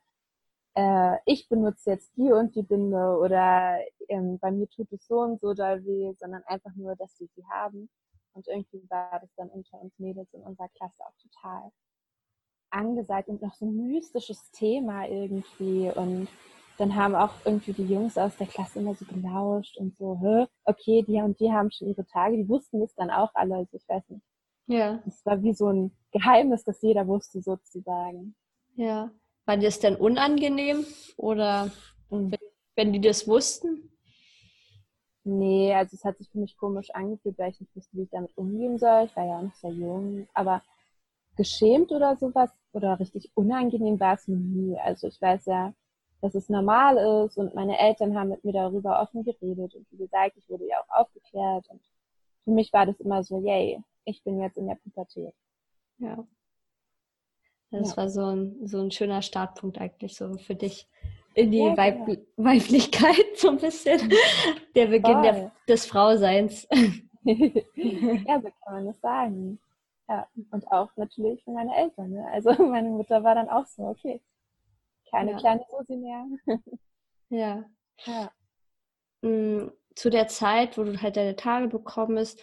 äh, 0.75 1.17
ich 1.25 1.49
benutze 1.49 1.91
jetzt 1.91 2.15
die 2.17 2.31
und 2.31 2.55
die 2.55 2.63
Binde 2.63 3.17
oder 3.17 3.79
ähm, 4.09 4.39
bei 4.39 4.51
mir 4.51 4.67
tut 4.69 4.91
es 4.91 5.05
so 5.07 5.19
und 5.19 5.41
so 5.41 5.53
doll 5.53 5.83
weh, 5.85 6.13
sondern 6.19 6.43
einfach 6.45 6.73
nur, 6.75 6.95
dass 6.95 7.15
sie 7.17 7.29
sie 7.35 7.43
haben. 7.51 7.89
Und 8.33 8.47
irgendwie 8.47 8.83
war 8.89 9.19
das 9.19 9.29
dann 9.35 9.49
unter 9.49 9.79
uns 9.79 9.93
Mädels 9.99 10.33
in 10.33 10.41
unserer 10.41 10.69
Klasse 10.69 11.03
auch 11.05 11.15
total 11.21 11.71
angesagt 12.71 13.29
und 13.29 13.41
noch 13.41 13.53
so 13.53 13.65
ein 13.65 13.87
mystisches 13.87 14.49
Thema 14.51 15.05
irgendwie. 15.07 15.91
Und 15.91 16.27
dann 16.77 16.95
haben 16.95 17.15
auch 17.15 17.33
irgendwie 17.45 17.73
die 17.73 17.85
Jungs 17.85 18.17
aus 18.17 18.35
der 18.37 18.47
Klasse 18.47 18.79
immer 18.79 18.95
so 18.95 19.05
gelauscht 19.05 19.77
und 19.77 19.95
so, 19.97 20.19
Hä? 20.21 20.47
okay, 20.65 21.03
die 21.07 21.21
und 21.21 21.39
die 21.39 21.51
haben 21.51 21.71
schon 21.71 21.89
ihre 21.89 22.05
Tage, 22.05 22.37
die 22.37 22.49
wussten 22.49 22.81
es 22.81 22.93
dann 22.95 23.11
auch 23.11 23.29
alle, 23.33 23.55
also 23.55 23.77
ich 23.77 23.87
weiß 23.87 24.03
nicht. 24.09 24.23
Ja. 24.67 25.03
Es 25.05 25.25
war 25.25 25.41
wie 25.43 25.53
so 25.53 25.69
ein 25.69 25.91
Geheimnis, 26.11 26.63
das 26.63 26.81
jeder 26.81 27.07
wusste 27.07 27.41
sozusagen. 27.41 28.35
Ja. 28.75 29.11
War 29.45 29.57
dir 29.57 29.65
das 29.65 29.79
denn 29.79 29.95
unangenehm 29.95 30.85
oder 31.17 31.65
mhm. 32.09 32.31
wenn, 32.31 32.39
wenn 32.75 32.93
die 32.93 33.01
das 33.01 33.27
wussten? 33.27 33.89
Nee, 35.25 35.73
also 35.73 35.95
es 35.95 36.03
hat 36.03 36.17
sich 36.17 36.29
für 36.29 36.39
mich 36.39 36.57
komisch 36.57 36.89
angefühlt, 36.91 37.37
weil 37.37 37.51
ich 37.51 37.59
nicht 37.59 37.75
wusste, 37.75 37.95
wie 37.97 38.03
ich 38.03 38.09
damit 38.09 38.37
umgehen 38.37 38.77
soll. 38.77 39.05
Ich 39.05 39.15
war 39.15 39.25
ja 39.25 39.37
auch 39.37 39.43
noch 39.43 39.55
sehr 39.55 39.71
jung. 39.71 40.27
Aber 40.33 40.61
geschämt 41.35 41.91
oder 41.91 42.15
sowas 42.17 42.51
oder 42.73 42.99
richtig 42.99 43.31
unangenehm 43.33 43.99
war 43.99 44.15
es 44.15 44.27
mir 44.27 44.37
nie. 44.37 44.77
Also 44.77 45.07
ich 45.07 45.21
weiß 45.21 45.45
ja, 45.45 45.73
dass 46.23 46.35
es 46.35 46.47
normal 46.47 47.25
ist 47.25 47.37
und 47.37 47.53
meine 47.53 47.77
Eltern 47.77 48.17
haben 48.17 48.29
mit 48.29 48.45
mir 48.45 48.53
darüber 48.53 49.01
offen 49.01 49.25
geredet 49.25 49.75
und 49.75 49.85
wie 49.91 49.97
gesagt, 49.97 50.37
ich 50.37 50.49
wurde 50.49 50.65
ja 50.65 50.77
auch 50.79 51.01
aufgeklärt 51.01 51.67
und 51.67 51.81
für 52.45 52.51
mich 52.51 52.71
war 52.71 52.85
das 52.85 52.97
immer 53.01 53.23
so, 53.25 53.41
yay, 53.41 53.83
ich 54.05 54.23
bin 54.23 54.39
jetzt 54.39 54.55
in 54.57 54.67
der 54.67 54.75
Pubertät. 54.75 55.33
Ja. 55.97 56.25
Das 57.71 57.91
ja. 57.91 57.97
war 57.97 58.09
so 58.09 58.25
ein, 58.25 58.65
so 58.65 58.79
ein 58.79 58.91
schöner 58.91 59.21
Startpunkt 59.21 59.81
eigentlich 59.81 60.15
so 60.15 60.37
für 60.37 60.55
dich 60.55 60.87
in 61.33 61.51
die 61.51 61.57
ja, 61.57 61.75
Weib 61.75 62.05
genau. 62.05 62.21
Weiblichkeit 62.37 63.35
so 63.35 63.49
ein 63.49 63.57
bisschen. 63.57 64.09
Der 64.75 64.85
Beginn 64.85 65.23
der, 65.23 65.51
des 65.67 65.85
Frauseins. 65.85 66.65
ja, 67.25 68.41
so 68.41 68.49
kann 68.63 68.73
man 68.73 68.85
das 68.85 69.01
sagen. 69.01 69.59
Ja, 70.07 70.25
und 70.51 70.71
auch 70.71 70.89
natürlich 70.95 71.43
für 71.43 71.51
meine 71.51 71.75
Eltern. 71.75 72.11
Ne? 72.11 72.25
Also 72.31 72.53
meine 72.63 72.89
Mutter 72.89 73.25
war 73.25 73.35
dann 73.35 73.49
auch 73.49 73.65
so, 73.65 73.83
okay, 73.87 74.21
keine 75.13 75.31
ja. 75.31 75.37
kleine 75.37 75.63
Susi 75.69 75.95
mehr. 75.95 76.25
ja. 77.29 77.65
ja. 78.05 78.31
Mm, 79.21 79.71
zu 79.95 80.09
der 80.09 80.27
Zeit, 80.27 80.77
wo 80.77 80.83
du 80.83 80.99
halt 81.01 81.17
deine 81.17 81.35
Tage 81.35 81.67
bekommen 81.67 82.17
hast, 82.17 82.41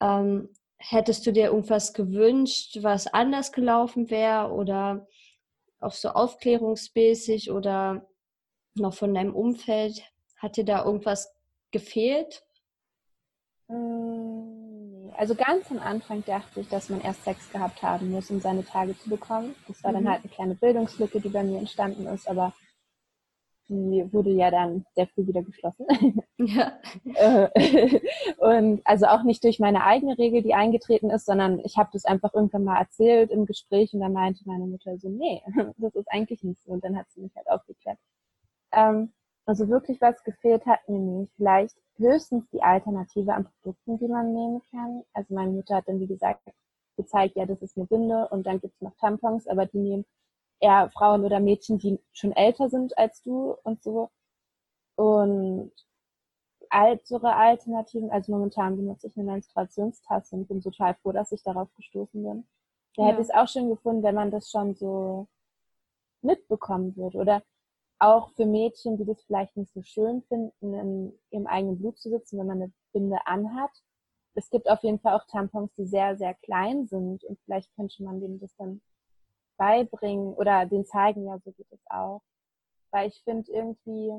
ähm, 0.00 0.48
hättest 0.78 1.26
du 1.26 1.32
dir 1.32 1.46
irgendwas 1.46 1.92
gewünscht, 1.94 2.78
was 2.82 3.08
anders 3.08 3.50
gelaufen 3.50 4.08
wäre 4.10 4.52
oder 4.52 5.06
auch 5.80 5.92
so 5.92 6.10
aufklärungsmäßig 6.10 7.50
oder 7.50 8.06
noch 8.74 8.94
von 8.94 9.12
deinem 9.12 9.34
Umfeld? 9.34 10.04
Hat 10.36 10.56
dir 10.56 10.64
da 10.64 10.84
irgendwas 10.84 11.34
gefehlt? 11.72 12.44
Mm, 13.66 14.55
also 15.16 15.34
ganz 15.34 15.70
am 15.70 15.78
Anfang 15.78 16.24
dachte 16.24 16.60
ich, 16.60 16.68
dass 16.68 16.88
man 16.88 17.00
erst 17.00 17.24
Sex 17.24 17.50
gehabt 17.50 17.82
haben 17.82 18.10
muss, 18.10 18.30
um 18.30 18.40
seine 18.40 18.64
Tage 18.64 18.96
zu 18.98 19.10
bekommen. 19.10 19.54
Das 19.68 19.82
war 19.84 19.92
mhm. 19.92 19.96
dann 19.96 20.08
halt 20.10 20.24
eine 20.24 20.32
kleine 20.32 20.54
Bildungslücke, 20.54 21.20
die 21.20 21.28
bei 21.28 21.42
mir 21.42 21.58
entstanden 21.58 22.06
ist, 22.06 22.28
aber 22.28 22.52
die 23.68 24.08
wurde 24.12 24.30
ja 24.30 24.50
dann 24.50 24.84
sehr 24.94 25.06
früh 25.08 25.26
wieder 25.26 25.42
geschlossen. 25.42 25.86
Ja. 26.38 26.78
Äh, 27.14 28.00
und 28.38 28.82
also 28.84 29.06
auch 29.06 29.22
nicht 29.22 29.42
durch 29.42 29.58
meine 29.58 29.84
eigene 29.84 30.18
Regel, 30.18 30.42
die 30.42 30.52
eingetreten 30.52 31.10
ist, 31.10 31.24
sondern 31.24 31.60
ich 31.60 31.78
habe 31.78 31.88
das 31.92 32.04
einfach 32.04 32.34
irgendwann 32.34 32.64
mal 32.64 32.78
erzählt 32.78 33.30
im 33.30 33.46
Gespräch 33.46 33.94
und 33.94 34.00
dann 34.00 34.12
meinte 34.12 34.42
meine 34.44 34.66
Mutter 34.66 34.98
so, 34.98 35.08
nee, 35.08 35.42
das 35.78 35.94
ist 35.94 36.08
eigentlich 36.12 36.42
nicht 36.42 36.62
so. 36.62 36.72
Und 36.72 36.84
dann 36.84 36.96
hat 36.96 37.06
sie 37.10 37.22
mich 37.22 37.34
halt 37.34 37.48
aufgeklärt. 37.48 37.98
Ähm, 38.72 39.12
also 39.46 39.68
wirklich 39.68 40.00
was 40.00 40.22
gefehlt 40.24 40.66
hat 40.66 40.88
mir 40.88 40.98
nicht. 40.98 41.32
Vielleicht 41.36 41.76
höchstens 41.96 42.48
die 42.50 42.62
Alternative 42.62 43.32
an 43.32 43.48
Produkten, 43.62 43.98
die 43.98 44.08
man 44.08 44.32
nehmen 44.32 44.60
kann. 44.70 45.04
Also 45.12 45.34
meine 45.34 45.52
Mutter 45.52 45.76
hat 45.76 45.88
dann, 45.88 46.00
wie 46.00 46.08
gesagt, 46.08 46.42
gezeigt, 46.96 47.36
ja, 47.36 47.46
das 47.46 47.62
ist 47.62 47.76
eine 47.76 47.86
Binde 47.86 48.28
und 48.28 48.46
dann 48.46 48.60
gibt 48.60 48.74
es 48.74 48.80
noch 48.80 48.96
Tampons, 48.96 49.46
aber 49.46 49.66
die 49.66 49.78
nehmen 49.78 50.04
eher 50.60 50.90
Frauen 50.90 51.24
oder 51.24 51.40
Mädchen, 51.40 51.78
die 51.78 52.00
schon 52.12 52.32
älter 52.32 52.68
sind 52.68 52.96
als 52.98 53.22
du 53.22 53.56
und 53.62 53.82
so. 53.82 54.10
Und 54.96 55.72
ältere 56.70 57.34
Alternativen, 57.34 58.10
also 58.10 58.32
momentan 58.32 58.76
benutze 58.76 59.06
ich 59.06 59.16
eine 59.16 59.30
Menstruationstasse 59.30 60.34
und 60.34 60.48
bin 60.48 60.60
total 60.60 60.94
froh, 60.94 61.12
dass 61.12 61.32
ich 61.32 61.42
darauf 61.42 61.72
gestoßen 61.74 62.22
bin. 62.22 62.46
Da 62.96 63.02
ja. 63.02 63.08
hätte 63.08 63.20
ich 63.20 63.28
es 63.28 63.34
auch 63.34 63.46
schön 63.46 63.68
gefunden, 63.68 64.02
wenn 64.02 64.14
man 64.14 64.30
das 64.30 64.50
schon 64.50 64.74
so 64.74 65.28
mitbekommen 66.22 66.96
würde. 66.96 67.18
Oder 67.18 67.42
auch 67.98 68.30
für 68.30 68.46
Mädchen, 68.46 68.96
die 68.98 69.04
das 69.04 69.22
vielleicht 69.22 69.56
nicht 69.56 69.72
so 69.72 69.82
schön 69.82 70.22
finden, 70.22 70.74
in 70.74 71.18
ihrem 71.30 71.46
eigenen 71.46 71.78
Blut 71.78 71.98
zu 71.98 72.10
sitzen, 72.10 72.38
wenn 72.38 72.46
man 72.46 72.62
eine 72.62 72.72
Binde 72.92 73.18
anhat. 73.26 73.70
Es 74.34 74.50
gibt 74.50 74.68
auf 74.68 74.82
jeden 74.82 74.98
Fall 75.00 75.14
auch 75.14 75.26
Tampons, 75.26 75.72
die 75.74 75.86
sehr, 75.86 76.16
sehr 76.16 76.34
klein 76.34 76.86
sind 76.86 77.24
und 77.24 77.40
vielleicht 77.44 77.74
könnte 77.74 78.02
man 78.02 78.20
denen 78.20 78.38
das 78.38 78.54
dann 78.56 78.82
beibringen 79.56 80.34
oder 80.34 80.66
den 80.66 80.84
zeigen, 80.84 81.26
ja, 81.26 81.38
so 81.38 81.52
geht 81.52 81.70
es 81.70 81.80
auch. 81.86 82.22
Weil 82.90 83.08
ich 83.08 83.22
finde 83.24 83.50
irgendwie, 83.50 84.12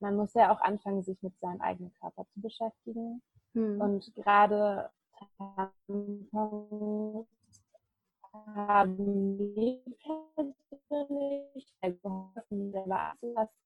man 0.00 0.16
muss 0.16 0.34
ja 0.34 0.52
auch 0.52 0.60
anfangen, 0.60 1.02
sich 1.02 1.20
mit 1.22 1.36
seinem 1.40 1.60
eigenen 1.60 1.92
Körper 1.94 2.26
zu 2.32 2.40
beschäftigen. 2.40 3.22
Hm. 3.54 3.80
Und 3.80 4.14
gerade 4.14 4.90
Tampons 5.36 7.26
haben 8.46 9.36
mir 9.36 9.80
persönlich 10.88 11.72
geholfen, 11.80 12.72
selber 12.72 13.12
abzulassen, 13.12 13.56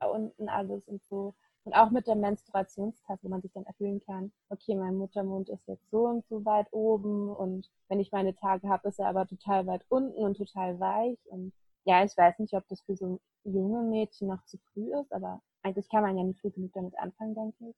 da 0.00 0.06
unten 0.06 0.48
alles 0.48 0.86
und 0.88 1.02
so. 1.04 1.34
Und 1.64 1.74
auch 1.74 1.90
mit 1.90 2.06
der 2.06 2.14
Menstruationstasse, 2.14 3.24
wo 3.24 3.28
man 3.28 3.42
sich 3.42 3.52
dann 3.52 3.66
erfüllen 3.66 4.00
kann, 4.06 4.30
okay, 4.50 4.76
mein 4.76 4.94
Muttermund 4.96 5.48
ist 5.48 5.66
jetzt 5.66 5.90
so 5.90 6.06
und 6.06 6.24
so 6.28 6.44
weit 6.44 6.68
oben 6.72 7.28
und 7.28 7.68
wenn 7.88 7.98
ich 7.98 8.12
meine 8.12 8.36
Tage 8.36 8.68
habe, 8.68 8.88
ist 8.88 9.00
er 9.00 9.08
aber 9.08 9.26
total 9.26 9.66
weit 9.66 9.84
unten 9.88 10.16
und 10.22 10.36
total 10.36 10.78
weich. 10.78 11.18
Und 11.24 11.52
ja, 11.84 12.04
ich 12.04 12.16
weiß 12.16 12.38
nicht, 12.38 12.54
ob 12.54 12.66
das 12.68 12.80
für 12.82 12.94
so 12.96 13.20
junge 13.42 13.82
Mädchen 13.82 14.28
noch 14.28 14.44
zu 14.44 14.58
früh 14.72 14.92
ist, 14.96 15.12
aber 15.12 15.42
eigentlich 15.62 15.88
kann 15.88 16.02
man 16.02 16.16
ja 16.16 16.22
nicht 16.22 16.40
früh 16.40 16.50
genug 16.50 16.72
damit 16.72 16.96
anfangen, 16.98 17.34
denke 17.34 17.70
ich. 17.70 17.76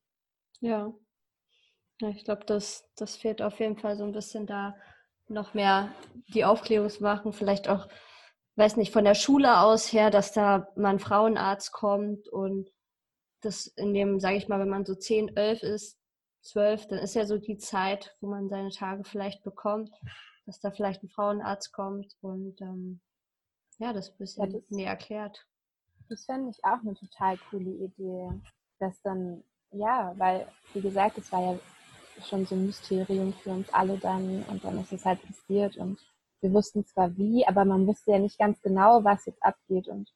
Ja, 0.61 0.93
ja, 2.01 2.09
ich 2.11 2.25
glaube, 2.25 2.45
das, 2.47 2.89
das 2.97 3.17
fehlt 3.17 3.43
auf 3.43 3.59
jeden 3.59 3.77
Fall 3.77 3.97
so 3.97 4.05
ein 4.05 4.13
bisschen 4.13 4.47
da 4.47 4.77
noch 5.29 5.55
mehr 5.55 5.93
die 6.29 6.45
Aufklärung 6.45 6.89
zu 6.89 7.03
machen. 7.03 7.33
Vielleicht 7.33 7.69
auch, 7.69 7.89
weiß 8.57 8.77
nicht, 8.77 8.93
von 8.93 9.05
der 9.05 9.15
Schule 9.15 9.61
aus 9.61 9.93
her, 9.93 10.11
dass 10.11 10.33
da 10.33 10.69
mal 10.77 10.91
ein 10.91 11.01
Frauenarzt 11.01 11.73
kommt 11.73 12.29
und 12.29 12.71
das 13.41 13.67
in 13.67 13.95
dem, 13.95 14.21
sage 14.21 14.37
ich 14.37 14.49
mal, 14.49 14.61
wenn 14.61 14.69
man 14.69 14.85
so 14.85 14.95
10, 14.95 15.37
11 15.37 15.63
ist, 15.63 15.99
12, 16.43 16.89
dann 16.89 16.99
ist 16.99 17.15
ja 17.15 17.27
so 17.27 17.37
die 17.39 17.59
Zeit, 17.59 18.17
wo 18.21 18.29
man 18.29 18.49
seine 18.49 18.71
Tage 18.71 19.05
vielleicht 19.05 19.43
bekommt, 19.43 19.91
dass 20.47 20.61
da 20.61 20.71
vielleicht 20.71 21.03
ein 21.03 21.11
Frauenarzt 21.11 21.73
kommt 21.73 22.17
und 22.21 22.61
ähm, 22.61 23.01
ja, 23.79 23.93
das 23.93 24.11
ein 24.11 24.19
bisschen 24.19 24.53
ja, 24.53 24.59
das, 24.59 24.71
näher 24.71 24.91
erklärt. 24.91 25.47
Das 26.09 26.25
fände 26.25 26.51
ich 26.51 26.65
auch 26.65 26.81
eine 26.81 26.95
total 26.95 27.39
coole 27.51 27.71
Idee, 27.71 28.31
dass 28.79 29.01
dann, 29.03 29.45
ja, 29.73 30.15
weil, 30.17 30.49
wie 30.73 30.81
gesagt, 30.81 31.19
es 31.19 31.31
war 31.31 31.53
ja 31.53 31.59
schon 32.27 32.47
so 32.47 32.55
ein 32.55 32.67
Mysterium 32.67 33.33
für 33.33 33.51
uns 33.51 33.73
alle 33.73 33.99
dann 33.99 34.45
und 34.51 34.65
dann 34.65 34.79
ist 34.81 34.93
es 34.93 35.05
halt 35.05 35.23
passiert 35.23 35.77
und 35.77 35.99
wir 36.41 36.53
wussten 36.53 36.85
zwar 36.87 37.17
wie, 37.17 37.47
aber 37.47 37.65
man 37.65 37.87
wusste 37.87 38.13
ja 38.13 38.19
nicht 38.19 38.39
ganz 38.39 38.61
genau, 38.63 39.05
was 39.05 39.27
jetzt 39.27 39.43
abgeht 39.43 39.89
und 39.89 40.13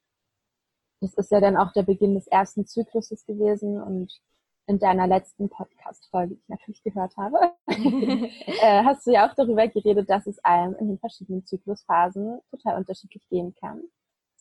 das 1.01 1.13
ist 1.15 1.31
ja 1.31 1.41
dann 1.41 1.57
auch 1.57 1.73
der 1.73 1.83
Beginn 1.83 2.15
des 2.15 2.27
ersten 2.27 2.65
Zykluses 2.65 3.25
gewesen 3.25 3.81
und 3.81 4.21
in 4.65 4.79
deiner 4.79 5.07
letzten 5.07 5.49
Podcast-Folge, 5.49 6.35
die 6.35 6.41
ich 6.41 6.47
natürlich 6.47 6.83
gehört 6.83 7.17
habe, 7.17 7.37
äh, 7.67 8.83
hast 8.83 9.05
du 9.05 9.11
ja 9.11 9.29
auch 9.29 9.35
darüber 9.35 9.67
geredet, 9.67 10.09
dass 10.09 10.25
es 10.25 10.39
einem 10.43 10.75
in 10.75 10.87
den 10.87 10.99
verschiedenen 10.99 11.45
Zyklusphasen 11.45 12.39
total 12.49 12.77
unterschiedlich 12.77 13.27
gehen 13.27 13.53
kann. 13.59 13.83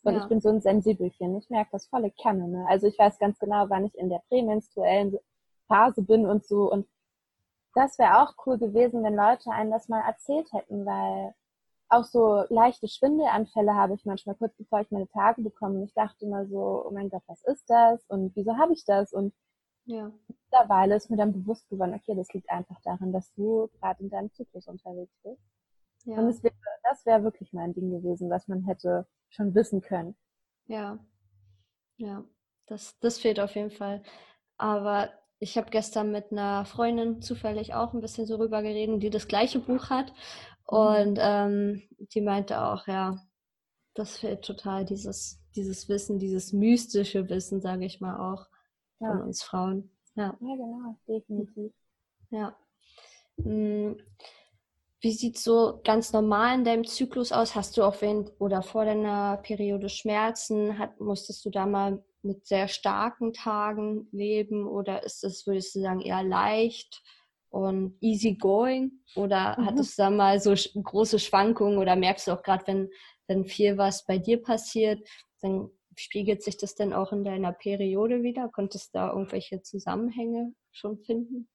Und 0.05 0.15
ja. 0.15 0.23
ich 0.23 0.29
bin 0.29 0.41
so 0.41 0.49
ein 0.49 0.61
Sensibelchen. 0.61 1.37
Ich 1.39 1.49
merke 1.51 1.71
das 1.73 1.87
volle 1.87 2.13
Kanne. 2.23 2.49
Ne? 2.49 2.67
Also 2.69 2.87
ich 2.87 2.99
weiß 2.99 3.19
ganz 3.19 3.39
genau, 3.39 3.69
wann 3.69 3.87
ich 3.87 3.97
in 3.97 4.09
der 4.09 4.23
prämenstruellen 4.29 5.17
Phase 5.69 6.03
bin 6.03 6.27
und 6.27 6.45
so. 6.45 6.71
Und 6.71 6.87
das 7.75 7.99
wäre 7.99 8.23
auch 8.23 8.35
cool 8.47 8.59
gewesen, 8.59 9.03
wenn 9.03 9.15
Leute 9.15 9.51
einen 9.51 9.71
das 9.71 9.89
mal 9.89 10.03
erzählt 10.07 10.53
hätten, 10.53 10.85
weil 10.85 11.35
auch 11.89 12.05
so 12.05 12.45
leichte 12.49 12.89
Schwindelanfälle 12.89 13.75
habe 13.75 13.95
ich 13.95 14.07
manchmal 14.07 14.35
kurz 14.35 14.57
bevor 14.57 14.81
ich 14.81 14.91
meine 14.91 15.09
Tage 15.09 15.43
bekomme. 15.43 15.85
Ich 15.85 15.93
dachte 15.93 16.25
immer 16.25 16.47
so, 16.47 16.87
oh 16.87 16.91
mein 16.91 17.11
Gott, 17.11 17.23
was 17.27 17.43
ist 17.45 17.69
das? 17.69 18.03
Und 18.09 18.35
wieso 18.35 18.57
habe 18.57 18.73
ich 18.73 18.85
das? 18.85 19.13
Und 19.13 19.35
ja. 19.85 20.11
mittlerweile 20.29 20.97
ist 20.97 21.11
mir 21.11 21.19
dann 21.19 21.33
bewusst 21.33 21.69
geworden, 21.69 21.95
okay, 21.95 22.15
das 22.15 22.33
liegt 22.33 22.49
einfach 22.51 22.81
daran, 22.83 23.13
dass 23.13 23.33
du 23.35 23.69
gerade 23.79 24.03
in 24.03 24.11
deinem 24.11 24.33
Zyklus 24.33 24.69
unterwegs 24.69 25.13
bist. 25.23 25.43
Ja. 26.05 26.17
Und 26.17 26.29
das 26.29 26.43
wäre 26.43 26.55
wär 27.05 27.25
wirklich 27.25 27.53
mein 27.53 27.75
Ding 27.75 27.91
gewesen, 27.91 28.31
was 28.31 28.49
man 28.49 28.65
hätte 28.65 29.07
schon 29.29 29.55
wissen 29.55 29.81
können. 29.81 30.17
Ja. 30.67 30.99
Ja, 31.97 32.25
das, 32.67 32.99
das 33.01 33.19
fehlt 33.19 33.39
auf 33.39 33.55
jeden 33.55 33.71
Fall. 33.71 34.03
Aber 34.57 35.11
ich 35.43 35.57
habe 35.59 35.71
gestern 35.71 36.13
mit 36.13 36.31
einer 36.31 36.65
Freundin 36.65 37.21
zufällig 37.21 37.75
auch 37.75 37.93
ein 37.93 38.01
bisschen 38.01 38.27
so 38.27 38.37
rüber 38.37 38.63
geredet, 38.63 39.03
die 39.03 39.11
das 39.11 39.27
gleiche 39.27 39.59
Buch 39.59 39.91
hat. 39.91 40.13
Mhm. 40.71 40.79
Und 40.79 41.19
ähm, 41.21 41.83
die 42.15 42.21
meinte 42.21 42.63
auch, 42.63 42.87
ja, 42.87 43.21
das 43.95 44.19
fehlt 44.19 44.45
total, 44.45 44.85
dieses, 44.85 45.43
dieses 45.57 45.89
Wissen, 45.89 46.21
dieses 46.21 46.53
mystische 46.53 47.29
Wissen, 47.29 47.61
sage 47.61 47.85
ich 47.85 48.01
mal 48.01 48.33
auch, 48.33 48.47
ja. 49.01 49.11
von 49.11 49.23
uns 49.23 49.43
Frauen. 49.43 49.91
Ja, 50.15 50.37
ja 50.41 50.57
genau, 50.57 50.97
definitiv. 51.09 51.73
Ja. 52.31 52.57
Hm. 53.43 53.97
Wie 55.01 55.13
sieht 55.13 55.39
so 55.39 55.81
ganz 55.83 56.13
normal 56.13 56.59
in 56.59 56.65
deinem 56.65 56.87
Zyklus 56.87 57.33
aus? 57.33 57.57
Hast 57.57 57.77
du 57.77 57.83
auch 57.83 58.01
während 58.01 58.31
oder 58.39 58.63
vor 58.63 58.85
deiner 58.85 59.39
Periode 59.39 59.89
Schmerzen? 59.89 60.79
Hat, 60.79 61.01
musstest 61.01 61.45
du 61.45 61.51
da 61.51 61.67
mal 61.67 62.05
mit 62.23 62.47
sehr 62.47 62.69
starken 62.69 63.33
Tagen 63.33 64.09
leben 64.13 64.67
oder 64.67 65.03
ist 65.03 65.25
es, 65.25 65.47
würdest 65.47 65.75
du 65.75 65.81
sagen, 65.81 66.01
eher 66.01 66.23
leicht 66.23 67.03
und 67.51 67.97
easy 68.01 68.35
going? 68.35 69.05
Oder 69.17 69.59
mhm. 69.59 69.67
hattest 69.67 69.99
du 69.99 70.03
da 70.03 70.11
mal 70.11 70.41
so 70.41 70.55
große 70.55 71.19
Schwankungen 71.19 71.79
oder 71.79 71.97
merkst 71.97 72.29
du 72.29 72.33
auch 72.33 72.43
gerade, 72.43 72.67
wenn, 72.67 72.91
wenn 73.27 73.45
viel 73.45 73.77
was 73.79 74.07
bei 74.07 74.19
dir 74.19 74.43
passiert, 74.43 75.07
dann 75.41 75.71
spiegelt 75.97 76.43
sich 76.43 76.57
das 76.57 76.75
denn 76.75 76.93
auch 76.93 77.13
in 77.13 77.25
deiner 77.25 77.53
Periode 77.53 78.23
wieder? 78.23 78.49
Konntest 78.49 78.95
du 78.95 78.99
da 78.99 79.11
irgendwelche 79.11 79.63
Zusammenhänge 79.63 80.55
schon 80.71 80.99
finden? 80.99 81.49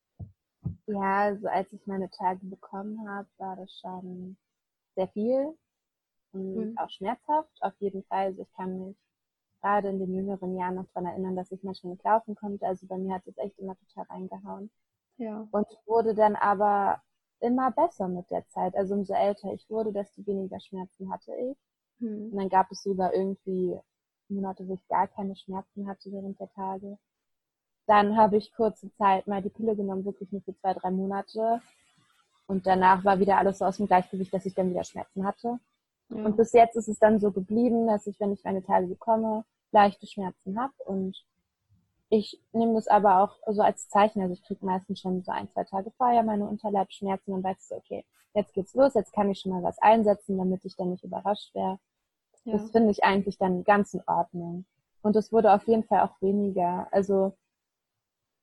Ja, 0.85 1.23
also 1.23 1.47
als 1.47 1.71
ich 1.71 1.85
meine 1.85 2.09
Tage 2.09 2.45
bekommen 2.45 3.09
habe, 3.09 3.27
war 3.37 3.55
das 3.55 3.79
schon 3.79 4.37
sehr 4.95 5.07
viel 5.09 5.53
und 6.33 6.71
mhm. 6.71 6.77
auch 6.77 6.89
schmerzhaft. 6.89 7.51
Auf 7.61 7.73
jeden 7.79 8.03
Fall. 8.03 8.27
Also 8.27 8.41
ich 8.41 8.53
kann 8.53 8.87
mich 8.87 8.97
gerade 9.67 9.89
in 9.89 9.99
den 9.99 10.13
jüngeren 10.13 10.55
Jahren 10.55 10.75
noch 10.75 10.87
daran 10.93 11.09
erinnern, 11.09 11.35
dass 11.35 11.51
ich 11.51 11.63
manchmal 11.63 11.93
nicht 11.93 12.03
laufen 12.03 12.35
konnte. 12.35 12.65
Also 12.65 12.87
bei 12.87 12.97
mir 12.97 13.15
hat 13.15 13.27
es 13.27 13.37
echt 13.37 13.59
immer 13.59 13.75
total 13.77 14.05
reingehauen. 14.09 14.69
Ja. 15.17 15.47
Und 15.51 15.67
wurde 15.85 16.13
dann 16.15 16.35
aber 16.35 17.01
immer 17.39 17.71
besser 17.71 18.07
mit 18.07 18.29
der 18.31 18.47
Zeit. 18.47 18.75
Also 18.75 18.95
umso 18.95 19.13
älter 19.13 19.53
ich 19.53 19.69
wurde, 19.69 19.91
desto 19.91 20.25
weniger 20.25 20.59
Schmerzen 20.59 21.11
hatte 21.11 21.33
ich. 21.35 21.57
Mhm. 21.99 22.31
Und 22.31 22.37
dann 22.37 22.49
gab 22.49 22.71
es 22.71 22.83
sogar 22.83 23.13
irgendwie 23.13 23.77
Monate, 24.29 24.67
wo 24.67 24.75
ich 24.75 24.87
gar 24.87 25.07
keine 25.07 25.35
Schmerzen 25.35 25.87
hatte 25.87 26.11
während 26.11 26.39
der 26.39 26.49
Tage. 26.51 26.97
Dann 27.87 28.17
habe 28.17 28.37
ich 28.37 28.53
kurze 28.53 28.91
Zeit 28.95 29.27
mal 29.27 29.41
die 29.41 29.49
Pille 29.49 29.75
genommen, 29.75 30.05
wirklich 30.05 30.31
nur 30.31 30.41
für 30.41 30.55
zwei, 30.55 30.73
drei 30.73 30.91
Monate. 30.91 31.61
Und 32.47 32.65
danach 32.65 33.03
war 33.03 33.19
wieder 33.19 33.37
alles 33.37 33.59
so 33.59 33.65
aus 33.65 33.77
dem 33.77 33.87
Gleichgewicht, 33.87 34.33
dass 34.33 34.45
ich 34.45 34.53
dann 34.53 34.69
wieder 34.69 34.83
Schmerzen 34.83 35.25
hatte. 35.25 35.59
Ja. 36.09 36.25
Und 36.25 36.37
bis 36.37 36.53
jetzt 36.53 36.75
ist 36.75 36.87
es 36.87 36.99
dann 36.99 37.19
so 37.19 37.31
geblieben, 37.31 37.87
dass 37.87 38.07
ich, 38.07 38.19
wenn 38.19 38.31
ich 38.31 38.43
meine 38.43 38.63
Tage 38.63 38.87
bekomme, 38.87 39.43
leichte 39.71 40.07
Schmerzen 40.07 40.59
habe. 40.59 40.73
Und 40.85 41.17
ich 42.09 42.41
nehme 42.53 42.75
das 42.75 42.87
aber 42.87 43.21
auch 43.21 43.37
so 43.53 43.61
als 43.61 43.89
Zeichen. 43.89 44.21
Also 44.21 44.33
ich 44.33 44.43
kriege 44.43 44.65
meistens 44.65 44.99
schon 44.99 45.23
so 45.23 45.31
ein, 45.31 45.49
zwei 45.49 45.63
Tage 45.63 45.91
vorher 45.91 46.23
meine 46.23 46.45
Unterleibsschmerzen. 46.47 47.33
Dann 47.33 47.43
weiß 47.43 47.71
okay, 47.71 48.05
jetzt 48.33 48.53
geht's 48.53 48.73
los, 48.73 48.93
jetzt 48.93 49.13
kann 49.13 49.29
ich 49.29 49.39
schon 49.39 49.51
mal 49.51 49.63
was 49.63 49.79
einsetzen, 49.79 50.37
damit 50.37 50.63
ich 50.65 50.75
dann 50.75 50.91
nicht 50.91 51.03
überrascht 51.03 51.53
wäre. 51.53 51.79
Ja. 52.45 52.53
Das 52.53 52.71
finde 52.71 52.91
ich 52.91 53.03
eigentlich 53.03 53.37
dann 53.37 53.63
ganz 53.63 53.93
in 53.93 54.01
Ordnung. 54.07 54.65
Und 55.01 55.15
es 55.15 55.31
wurde 55.31 55.53
auf 55.53 55.67
jeden 55.67 55.83
Fall 55.83 56.01
auch 56.01 56.21
weniger. 56.21 56.87
Also 56.91 57.33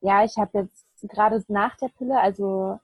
ja, 0.01 0.25
ich 0.25 0.37
habe 0.37 0.59
jetzt 0.59 0.87
gerade 1.09 1.43
nach 1.49 1.77
der 1.77 1.89
Pille 1.89 2.21
also 2.21 2.79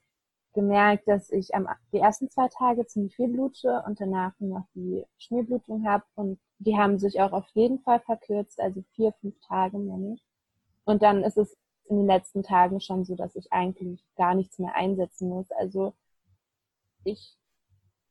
gemerkt, 0.55 1.07
dass 1.07 1.31
ich 1.31 1.55
am, 1.55 1.69
die 1.93 1.99
ersten 1.99 2.31
zwei 2.31 2.49
Tage 2.49 2.87
ziemlich 2.87 3.15
viel 3.15 3.29
blute 3.29 3.83
und 3.87 4.01
danach 4.01 4.33
noch 4.39 4.65
die 4.75 5.05
Schmierblutung 5.19 5.87
habe 5.87 6.05
und 6.15 6.41
die 6.61 6.77
haben 6.77 6.99
sich 6.99 7.21
auch 7.21 7.33
auf 7.33 7.49
jeden 7.55 7.81
Fall 7.81 8.01
verkürzt, 8.01 8.61
also 8.61 8.83
vier, 8.95 9.13
fünf 9.21 9.35
Tage 9.41 9.79
meine 9.79 10.15
ich. 10.15 10.23
Und 10.85 11.03
dann 11.03 11.25
ist 11.25 11.39
es 11.39 11.57
in 11.89 11.97
den 11.97 12.07
letzten 12.07 12.43
Tagen 12.43 12.81
schon 12.81 13.05
so, 13.05 13.17
dass 13.17 13.35
ich 13.35 13.53
eigentlich 13.53 14.05
gar 14.17 14.35
nichts 14.35 14.59
mehr 14.59 14.75
einsetzen 14.75 15.29
muss. 15.29 15.51
Also 15.53 15.95
ich 17.05 17.37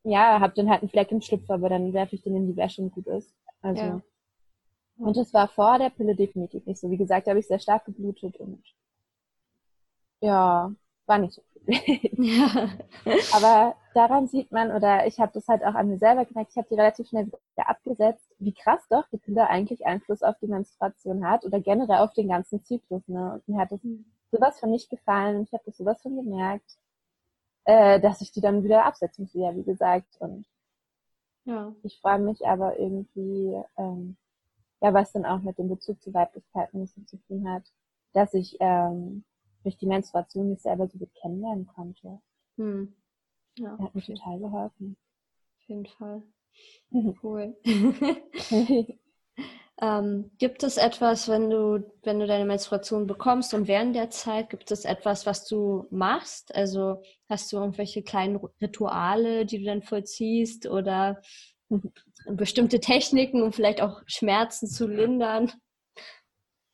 ja, 0.04 0.40
habe 0.40 0.54
dann 0.56 0.70
halt 0.70 0.82
einen 0.82 0.90
Fleck 0.90 1.12
im 1.12 1.22
Schlüpfer, 1.22 1.54
aber 1.54 1.70
dann 1.70 1.94
werfe 1.94 2.16
ich 2.16 2.24
den 2.24 2.36
in 2.36 2.48
die 2.48 2.58
Wäsche 2.58 2.82
und 2.82 2.92
gut 2.92 3.08
ist. 3.08 3.34
Also 3.62 3.84
ja. 3.84 4.02
und 4.98 5.16
es 5.16 5.34
war 5.34 5.48
vor 5.48 5.78
der 5.78 5.92
Pille 5.92 6.16
definitiv 6.16 6.66
nicht 6.66 6.80
so. 6.80 6.90
Wie 6.90 6.98
gesagt, 6.98 7.28
habe 7.28 7.40
ich 7.40 7.48
sehr 7.48 7.60
stark 7.60 7.86
geblutet 7.86 8.38
und 8.38 8.64
ja, 10.22 10.74
war 11.06 11.18
nicht 11.20 11.34
so 11.34 11.42
ja. 12.18 12.70
Aber 13.34 13.76
daran 13.94 14.28
sieht 14.28 14.52
man, 14.52 14.72
oder 14.72 15.06
ich 15.08 15.20
habe 15.20 15.32
das 15.34 15.48
halt 15.48 15.64
auch 15.64 15.76
an 15.76 15.90
mir 15.90 15.98
selber 15.98 16.26
gemerkt, 16.26 16.52
ich 16.52 16.58
habe 16.58 16.68
die 16.70 16.76
relativ 16.76 17.08
schnell 17.08 17.28
wieder 17.28 17.70
abgesetzt, 17.70 18.34
wie 18.40 18.54
krass 18.54 18.82
doch 18.90 19.08
die 19.10 19.18
Pille 19.18 19.48
eigentlich 19.48 19.86
Einfluss 19.86 20.24
auf 20.24 20.38
die 20.40 20.48
Menstruation 20.48 21.28
hat 21.28 21.46
oder 21.46 21.60
generell 21.60 22.00
auf 22.00 22.14
den 22.14 22.30
ganzen 22.30 22.64
Zyklus. 22.64 23.08
Ne? 23.08 23.34
Und 23.34 23.48
mir 23.48 23.60
hat 23.60 23.72
das 23.72 23.82
sowas 24.32 24.60
von 24.60 24.72
nicht 24.72 24.90
gefallen 24.90 25.38
und 25.38 25.44
ich 25.44 25.54
habe 25.54 25.64
das 25.66 25.78
sowas 25.78 26.02
von 26.02 26.16
gemerkt, 26.16 26.78
äh, 27.66 28.00
dass 28.00 28.22
ich 28.22 28.32
die 28.32 28.42
dann 28.42 28.64
wieder 28.64 28.86
absetzen 28.86 29.24
muss, 29.24 29.34
ja, 29.34 29.56
wie 29.56 29.64
gesagt. 29.64 30.18
Und 30.20 30.46
ja. 31.46 31.74
ich 31.84 32.00
freue 32.00 32.20
mich 32.20 32.46
aber 32.48 32.80
irgendwie, 32.80 33.62
ähm, 33.78 34.18
ja, 34.82 34.94
was 34.94 35.12
dann 35.12 35.26
auch 35.26 35.42
mit 35.42 35.58
dem 35.58 35.70
Bezug 35.70 36.02
zu 36.02 36.14
Weiblichkeit 36.14 36.74
ein 36.74 36.82
bisschen 36.82 37.08
zu 37.08 37.18
tun 37.18 37.50
hat, 37.50 37.64
dass 38.14 38.34
ich 38.34 38.58
ähm, 38.60 39.24
durch 39.64 39.78
die 39.78 39.88
Menstruation 39.88 40.50
nicht 40.50 40.62
selber 40.62 40.88
so 40.88 40.98
gut 40.98 41.14
kennenlernen 41.22 41.68
konnte. 41.68 42.20
Hm. 42.58 42.94
Ja, 43.58 43.78
hat 43.78 43.96
mir 43.96 44.02
total 44.02 44.40
geholfen. 44.40 44.98
Auf 45.58 45.68
jeden 45.68 45.86
Fall. 45.86 46.24
Cool. 47.24 47.56
ähm, 49.82 50.32
gibt 50.38 50.64
es 50.64 50.78
etwas, 50.78 51.28
wenn 51.30 51.50
du, 51.50 51.84
wenn 52.04 52.20
du 52.20 52.28
deine 52.28 52.46
Menstruation 52.46 53.08
bekommst 53.08 53.54
und 53.54 53.68
während 53.68 53.96
der 53.96 54.10
Zeit, 54.10 54.50
gibt 54.50 54.72
es 54.72 54.86
etwas, 54.86 55.26
was 55.26 55.46
du 55.48 55.88
machst? 55.90 56.54
Also 56.56 57.02
hast 57.30 57.52
du 57.52 57.58
irgendwelche 57.58 58.04
kleinen 58.04 58.40
Rituale, 58.62 59.46
die 59.46 59.60
du 59.60 59.66
dann 59.66 59.84
vollziehst 59.84 60.68
oder 60.68 61.22
bestimmte 62.28 62.80
Techniken, 62.80 63.42
um 63.42 63.54
vielleicht 63.54 63.82
auch 63.82 64.02
Schmerzen 64.06 64.68
zu 64.68 64.88
lindern? 64.88 65.52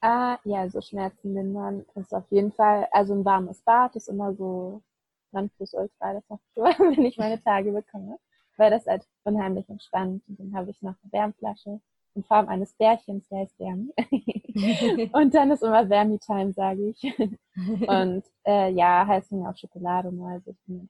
Ah, 0.08 0.38
ja, 0.44 0.70
so 0.70 0.82
Schmerzen 0.82 1.34
lindern 1.34 1.84
ist 1.96 2.14
auf 2.14 2.30
jeden 2.30 2.52
Fall, 2.52 2.88
also 2.92 3.16
ein 3.16 3.26
warmes 3.26 3.62
Bad 3.64 3.96
ist 3.96 4.08
immer 4.08 4.36
so 4.36 4.84
Nonplusultra, 5.32 6.14
das 6.14 6.30
mache 6.30 6.42
ich 6.54 6.56
wenn 6.98 7.06
ich 7.06 7.18
meine 7.18 7.42
Tage 7.42 7.72
bekomme, 7.72 8.20
weil 8.56 8.70
das 8.70 8.86
halt 8.86 9.04
unheimlich 9.24 9.68
entspannt. 9.68 10.22
Und 10.28 10.40
dann 10.40 10.56
habe 10.56 10.70
ich 10.70 10.80
noch 10.84 10.94
eine 11.02 11.12
Wärmflasche 11.12 11.82
in 12.14 12.24
Form 12.24 12.48
eines 12.50 12.76
Bärchens, 12.76 13.28
der 13.30 13.40
heißt 13.40 13.60
Wärmi. 13.60 13.94
und 15.14 15.34
dann 15.34 15.50
ist 15.50 15.64
immer 15.64 15.90
Wärmi-Time, 15.90 16.54
sage 16.54 16.90
ich. 16.90 17.04
und 17.88 18.24
äh, 18.46 18.72
ja, 18.74 19.08
heißt 19.08 19.32
mir 19.32 19.50
auch 19.50 19.58
Schokolade 19.58 20.12
nur, 20.12 20.30
also 20.30 20.52
ich 20.52 20.62
bin 20.68 20.88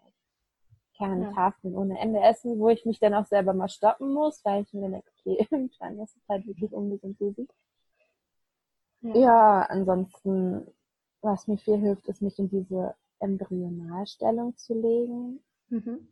keine 0.98 1.24
ja. 1.24 1.32
Tafeln 1.32 1.74
ohne 1.76 1.98
Ende 2.00 2.20
essen, 2.20 2.60
wo 2.60 2.68
ich 2.68 2.86
mich 2.86 3.00
dann 3.00 3.14
auch 3.14 3.26
selber 3.26 3.54
mal 3.54 3.70
stoppen 3.70 4.14
muss, 4.14 4.44
weil 4.44 4.64
ich 4.64 4.74
mir 4.74 4.90
denke, 4.90 5.10
okay, 5.20 5.38
irgendwann 5.50 6.00
ist 6.00 6.18
es 6.18 6.28
halt 6.28 6.46
wirklich 6.46 6.74
ungesund 6.74 7.18
für 7.18 7.32
sich. 7.32 7.48
Ja. 9.06 9.16
ja, 9.16 9.62
ansonsten, 9.70 10.66
was 11.22 11.48
mir 11.48 11.58
viel 11.58 11.78
hilft, 11.78 12.08
ist 12.08 12.22
mich 12.22 12.40
in 12.40 12.50
diese 12.50 12.96
Embryonalstellung 13.20 14.56
zu 14.58 14.74
legen. 14.74 15.40
Mhm. 15.70 16.08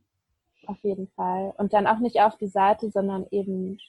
Auf 0.67 0.77
jeden 0.83 1.07
Fall. 1.09 1.53
Und 1.57 1.73
dann 1.73 1.87
auch 1.87 1.99
nicht 1.99 2.21
auf 2.21 2.37
die 2.37 2.47
Seite, 2.47 2.89
sondern 2.89 3.25
eben 3.31 3.79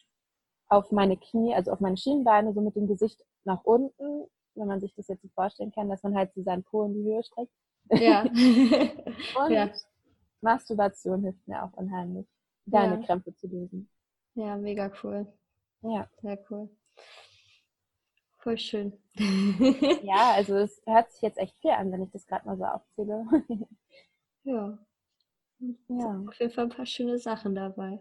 auf 0.69 0.91
meine 0.91 1.17
Knie, 1.17 1.55
also 1.55 1.71
auf 1.71 1.81
meine 1.81 1.97
Schienenbeine, 1.97 2.53
so 2.53 2.61
mit 2.61 2.77
dem 2.77 2.89
Gesicht 2.89 3.25
nach 3.45 3.63
unten, 3.65 4.27
wenn 4.55 4.67
man 4.67 4.81
sich 4.81 4.95
das 4.95 5.09
jetzt 5.09 5.23
so 5.23 5.29
vorstellen 5.29 5.73
kann, 5.73 5.89
dass 5.89 6.03
man 6.03 6.17
halt 6.17 6.33
so 6.35 6.43
seinen 6.43 6.65
Po 6.65 6.85
in 6.85 6.95
die 6.95 7.05
Höhe 7.05 7.23
streckt. 7.23 7.53
Ja. 7.91 8.23
Und 9.45 9.53
ja. 9.53 9.71
Masturbation 10.41 11.23
hilft 11.23 11.47
mir 11.47 11.63
auch 11.63 11.73
unheimlich, 11.75 12.27
deine 12.67 13.01
ja. 13.01 13.07
Krämpfe 13.07 13.35
zu 13.37 13.47
lösen. 13.47 13.89
Ja, 14.35 14.57
mega 14.57 14.91
cool. 15.03 15.27
Ja. 15.83 16.09
Sehr 16.23 16.39
cool. 16.51 16.69
Voll 18.45 18.59
schön. 18.59 18.93
ja, 20.03 20.33
also 20.35 20.55
es 20.57 20.83
hört 20.85 21.11
sich 21.11 21.23
jetzt 21.23 21.39
echt 21.39 21.59
viel 21.61 21.71
an, 21.71 21.91
wenn 21.91 22.03
ich 22.03 22.11
das 22.11 22.27
gerade 22.27 22.47
mal 22.47 22.59
so 22.59 22.65
aufzähle. 22.65 23.25
ja. 24.45 24.79
Ja. 25.89 26.25
Auf 26.29 26.39
jeden 26.39 26.53
Fall 26.53 26.65
ein 26.65 26.71
paar 26.71 26.85
schöne 26.85 27.19
Sachen 27.19 27.55
dabei. 27.55 28.01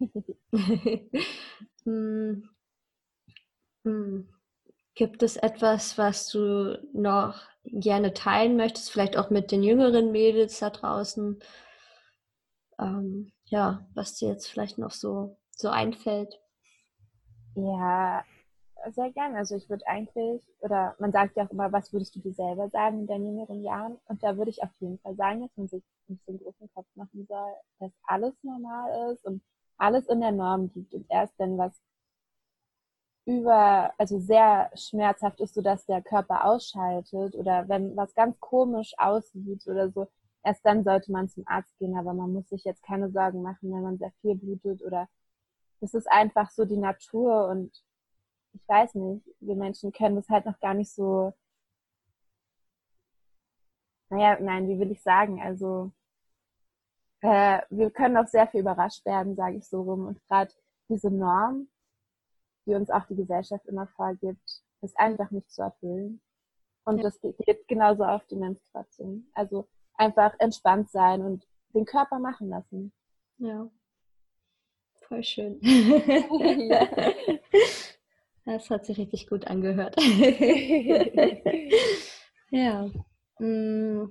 hm. 1.84 2.48
Hm. 3.84 4.28
Gibt 4.96 5.22
es 5.22 5.36
etwas, 5.36 5.98
was 5.98 6.30
du 6.30 6.84
noch 6.92 7.42
gerne 7.62 8.12
teilen 8.12 8.56
möchtest, 8.56 8.90
vielleicht 8.90 9.16
auch 9.16 9.30
mit 9.30 9.52
den 9.52 9.62
jüngeren 9.62 10.10
Mädels 10.10 10.58
da 10.58 10.70
draußen? 10.70 11.38
Ähm, 12.80 13.30
ja, 13.44 13.86
was 13.94 14.16
dir 14.16 14.30
jetzt 14.30 14.48
vielleicht 14.48 14.78
noch 14.78 14.90
so, 14.90 15.38
so 15.52 15.68
einfällt? 15.68 16.40
Ja, 17.54 18.24
sehr 18.92 19.10
gerne. 19.12 19.38
Also 19.38 19.56
ich 19.56 19.68
würde 19.68 19.86
eigentlich, 19.86 20.42
oder 20.60 20.94
man 20.98 21.12
sagt 21.12 21.36
ja 21.36 21.44
auch 21.46 21.50
immer, 21.50 21.72
was 21.72 21.92
würdest 21.92 22.14
du 22.16 22.20
dir 22.20 22.32
selber 22.32 22.68
sagen 22.70 23.00
in 23.00 23.06
deinen 23.06 23.26
jüngeren 23.26 23.62
Jahren? 23.62 23.98
Und 24.06 24.22
da 24.22 24.36
würde 24.36 24.50
ich 24.50 24.62
auf 24.62 24.70
jeden 24.80 24.98
Fall 24.98 25.14
sagen, 25.16 25.42
dass 25.42 25.56
man 25.56 25.68
sich 25.68 25.82
nicht 26.08 26.24
so 26.24 26.32
einen 26.32 26.40
großen 26.40 26.70
Kopf 26.74 26.86
machen 26.94 27.26
soll, 27.28 27.52
dass 27.80 27.92
alles 28.04 28.34
normal 28.42 29.12
ist 29.12 29.24
und 29.24 29.42
alles 29.78 30.06
in 30.08 30.20
der 30.20 30.32
Norm 30.32 30.70
liegt. 30.74 30.94
Und 30.94 31.06
erst 31.10 31.38
wenn 31.38 31.58
was 31.58 31.80
über, 33.26 33.92
also 33.98 34.18
sehr 34.20 34.70
schmerzhaft 34.74 35.40
ist, 35.40 35.54
so 35.54 35.60
dass 35.62 35.84
der 35.86 36.00
Körper 36.02 36.44
ausschaltet 36.44 37.34
oder 37.34 37.68
wenn 37.68 37.96
was 37.96 38.14
ganz 38.14 38.38
komisch 38.40 38.94
aussieht 38.98 39.66
oder 39.66 39.90
so, 39.90 40.06
erst 40.44 40.64
dann 40.64 40.84
sollte 40.84 41.10
man 41.12 41.28
zum 41.28 41.42
Arzt 41.46 41.76
gehen, 41.78 41.96
aber 41.98 42.14
man 42.14 42.32
muss 42.32 42.48
sich 42.48 42.64
jetzt 42.64 42.82
keine 42.84 43.10
Sorgen 43.10 43.42
machen, 43.42 43.72
wenn 43.72 43.82
man 43.82 43.98
sehr 43.98 44.12
viel 44.20 44.36
blutet 44.36 44.82
oder 44.82 45.08
das 45.80 45.94
ist 45.94 46.10
einfach 46.10 46.50
so 46.50 46.64
die 46.64 46.76
Natur 46.76 47.48
und 47.48 47.82
ich 48.56 48.68
weiß 48.68 48.94
nicht, 48.94 49.24
wir 49.40 49.54
Menschen 49.54 49.92
können 49.92 50.16
das 50.16 50.28
halt 50.28 50.46
noch 50.46 50.58
gar 50.60 50.74
nicht 50.74 50.90
so, 50.90 51.32
naja, 54.08 54.38
nein, 54.40 54.68
wie 54.68 54.78
will 54.78 54.90
ich 54.90 55.02
sagen, 55.02 55.40
also 55.42 55.92
äh, 57.20 57.60
wir 57.70 57.90
können 57.90 58.16
auch 58.16 58.26
sehr 58.26 58.46
viel 58.46 58.60
überrascht 58.60 59.04
werden, 59.04 59.36
sage 59.36 59.56
ich 59.56 59.66
so 59.66 59.82
rum. 59.82 60.06
Und 60.06 60.22
gerade 60.26 60.52
diese 60.88 61.10
Norm, 61.10 61.68
die 62.66 62.74
uns 62.74 62.90
auch 62.90 63.06
die 63.06 63.16
Gesellschaft 63.16 63.66
immer 63.66 63.86
vorgibt, 63.88 64.62
ist 64.80 64.98
einfach 64.98 65.30
nicht 65.30 65.50
zu 65.50 65.62
erfüllen. 65.62 66.20
Und 66.84 66.98
ja. 66.98 67.04
das 67.04 67.20
geht 67.20 67.68
genauso 67.68 68.04
auf 68.04 68.24
die 68.26 68.36
Menstruation. 68.36 69.28
Also 69.34 69.68
einfach 69.94 70.34
entspannt 70.38 70.90
sein 70.90 71.22
und 71.22 71.46
den 71.74 71.84
Körper 71.84 72.18
machen 72.18 72.48
lassen. 72.48 72.92
Ja. 73.38 73.68
Voll 75.08 75.24
schön. 75.24 75.58
ja. 75.62 76.88
Das 78.46 78.70
hat 78.70 78.86
sich 78.86 78.96
richtig 78.98 79.28
gut 79.28 79.46
angehört. 79.48 79.96
ja. 82.50 82.88
Mm. 83.38 84.06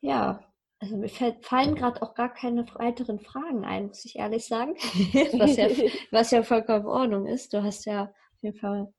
Ja, 0.00 0.44
also 0.80 0.96
mir 0.96 1.08
fallen 1.08 1.76
gerade 1.76 2.02
auch 2.02 2.16
gar 2.16 2.34
keine 2.34 2.66
weiteren 2.74 3.20
Fragen 3.20 3.64
ein, 3.64 3.86
muss 3.86 4.04
ich 4.04 4.16
ehrlich 4.16 4.46
sagen. 4.46 4.74
was, 5.38 5.56
ja, 5.56 5.68
was 6.10 6.32
ja 6.32 6.42
vollkommen 6.42 6.80
in 6.80 6.86
Ordnung 6.86 7.26
ist. 7.26 7.54
Du 7.54 7.62
hast 7.62 7.86
ja 7.86 8.06
auf 8.06 8.42
jeden 8.42 8.58
Fall 8.58 8.92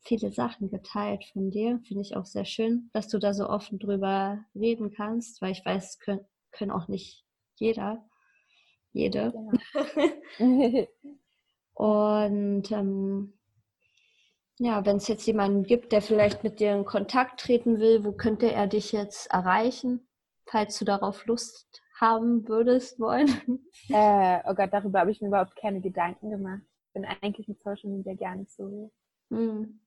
viele 0.00 0.32
Sachen 0.32 0.70
geteilt 0.70 1.24
von 1.32 1.52
dir. 1.52 1.78
Finde 1.86 2.02
ich 2.02 2.16
auch 2.16 2.26
sehr 2.26 2.44
schön, 2.44 2.90
dass 2.92 3.06
du 3.06 3.18
da 3.18 3.32
so 3.32 3.48
offen 3.48 3.78
drüber 3.78 4.44
reden 4.56 4.90
kannst, 4.90 5.40
weil 5.40 5.52
ich 5.52 5.64
weiß, 5.64 6.00
können, 6.00 6.26
können 6.50 6.72
auch 6.72 6.88
nicht 6.88 7.24
jeder, 7.54 8.04
jede. 8.92 9.32
Genau. 10.36 10.88
Und 11.80 12.70
ähm, 12.72 13.32
ja, 14.58 14.84
wenn 14.84 14.96
es 14.96 15.08
jetzt 15.08 15.26
jemanden 15.26 15.62
gibt, 15.62 15.92
der 15.92 16.02
vielleicht 16.02 16.44
mit 16.44 16.60
dir 16.60 16.74
in 16.74 16.84
Kontakt 16.84 17.40
treten 17.40 17.78
will, 17.78 18.04
wo 18.04 18.12
könnte 18.12 18.52
er 18.52 18.66
dich 18.66 18.92
jetzt 18.92 19.30
erreichen? 19.30 20.06
falls 20.50 20.78
du 20.78 20.84
darauf 20.84 21.24
Lust 21.26 21.80
haben 21.98 22.46
würdest 22.48 22.98
wollen? 23.00 23.28
Äh, 23.92 24.42
oh 24.46 24.54
Gott, 24.54 24.72
darüber 24.72 25.00
habe 25.00 25.10
ich 25.10 25.20
mir 25.20 25.28
überhaupt 25.28 25.56
keine 25.56 25.80
Gedanken 25.80 26.30
gemacht. 26.30 26.62
Ich 26.62 26.92
bin 26.92 27.04
eigentlich 27.04 27.48
mit 27.48 27.60
Social 27.60 27.90
Media 27.90 28.14
gar 28.14 28.36
nicht 28.36 28.52
so. 28.52 28.92
Hm. 29.30 29.80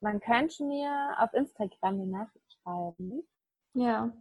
Man 0.00 0.20
könnte 0.20 0.64
mir 0.64 1.14
auf 1.18 1.34
Instagram 1.34 1.94
eine 1.94 2.06
Nachricht 2.06 2.56
schreiben. 2.62 3.22
Ja. 3.74 4.16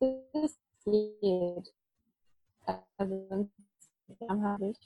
Das 0.00 0.58
geht. 0.84 1.72
Also 2.96 3.48
Instagram 4.08 4.42
habe 4.42 4.68
ich, 4.68 4.78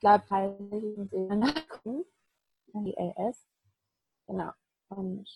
glaube, 0.00 0.24
muss 0.70 1.12
eben 1.12 1.38
nachgucken. 1.38 2.04
Die 2.74 2.94
LS. 2.96 3.46
Genau. 4.26 4.50
Und 4.88 5.28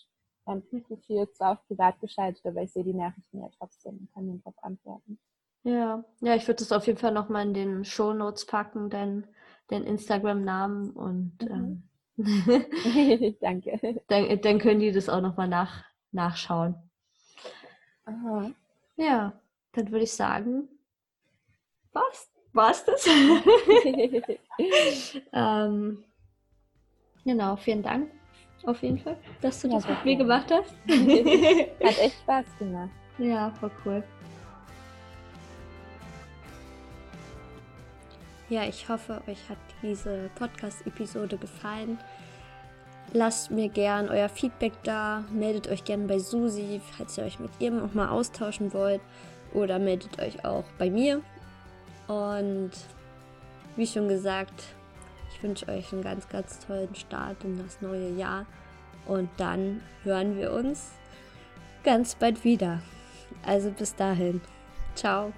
mein 0.46 0.62
Profil 0.62 1.22
ist 1.22 1.36
zwar 1.36 1.52
auf 1.52 1.66
privat 1.66 2.00
geschaltet, 2.00 2.44
aber 2.46 2.62
ich 2.62 2.72
sehe 2.72 2.84
die 2.84 2.94
Nachrichten 2.94 3.40
ja 3.40 3.48
trotzdem 3.58 3.98
und 3.98 4.12
kann 4.14 4.40
darauf 4.42 4.62
antworten. 4.62 5.18
Ja, 5.64 6.04
ja, 6.20 6.34
ich 6.36 6.46
würde 6.46 6.60
das 6.60 6.72
auf 6.72 6.86
jeden 6.86 6.98
Fall 6.98 7.12
nochmal 7.12 7.46
in 7.46 7.54
den 7.54 7.84
Show 7.84 8.12
Notes 8.12 8.46
packen, 8.46 8.88
dein, 8.88 9.26
dein 9.66 9.82
Instagram-Namen 9.82 10.90
und 10.90 11.42
mhm. 11.42 11.82
ähm, 12.18 13.36
danke. 13.40 14.00
Dann, 14.08 14.40
dann 14.40 14.58
können 14.58 14.80
die 14.80 14.92
das 14.92 15.08
auch 15.08 15.20
nochmal 15.20 15.48
nach, 15.48 15.84
nachschauen. 16.12 16.76
Aha. 18.06 18.50
Ja, 18.96 19.38
dann 19.72 19.90
würde 19.90 20.04
ich 20.04 20.12
sagen, 20.12 20.68
was? 21.92 22.30
War's 22.56 22.84
das? 22.86 23.06
ähm, 25.32 26.04
genau, 27.24 27.56
vielen 27.56 27.82
Dank 27.82 28.10
auf 28.64 28.82
jeden 28.82 28.98
Fall, 28.98 29.16
dass 29.40 29.60
du 29.60 29.68
ja, 29.68 29.74
das 29.74 29.86
mit 29.86 30.04
mir 30.04 30.16
gemacht 30.16 30.50
hast. 30.50 30.74
Hat 31.84 31.98
echt 31.98 32.16
Spaß 32.22 32.46
gemacht. 32.58 32.90
Ja, 33.18 33.52
voll 33.60 33.70
cool. 33.84 34.02
Ja, 38.48 38.64
ich 38.64 38.88
hoffe, 38.88 39.20
euch 39.26 39.48
hat 39.48 39.58
diese 39.82 40.30
Podcast-Episode 40.36 41.36
gefallen. 41.36 41.98
Lasst 43.12 43.50
mir 43.50 43.68
gern 43.68 44.08
euer 44.08 44.28
Feedback 44.28 44.72
da. 44.84 45.24
Meldet 45.32 45.68
euch 45.68 45.84
gern 45.84 46.06
bei 46.06 46.18
Susi, 46.18 46.80
falls 46.96 47.18
ihr 47.18 47.24
euch 47.24 47.40
mit 47.40 47.50
ihr 47.58 47.72
noch 47.72 47.92
mal 47.92 48.08
austauschen 48.08 48.72
wollt. 48.72 49.00
Oder 49.52 49.78
meldet 49.78 50.20
euch 50.22 50.44
auch 50.44 50.64
bei 50.78 50.90
mir. 50.90 51.22
Und 52.08 52.70
wie 53.76 53.86
schon 53.86 54.08
gesagt, 54.08 54.64
ich 55.32 55.42
wünsche 55.42 55.68
euch 55.68 55.92
einen 55.92 56.02
ganz, 56.02 56.28
ganz 56.28 56.60
tollen 56.66 56.94
Start 56.94 57.44
in 57.44 57.58
das 57.58 57.80
neue 57.80 58.10
Jahr. 58.10 58.46
Und 59.06 59.28
dann 59.36 59.82
hören 60.02 60.36
wir 60.36 60.52
uns 60.52 60.90
ganz 61.84 62.14
bald 62.14 62.44
wieder. 62.44 62.80
Also 63.44 63.70
bis 63.70 63.94
dahin. 63.94 64.40
Ciao. 64.94 65.32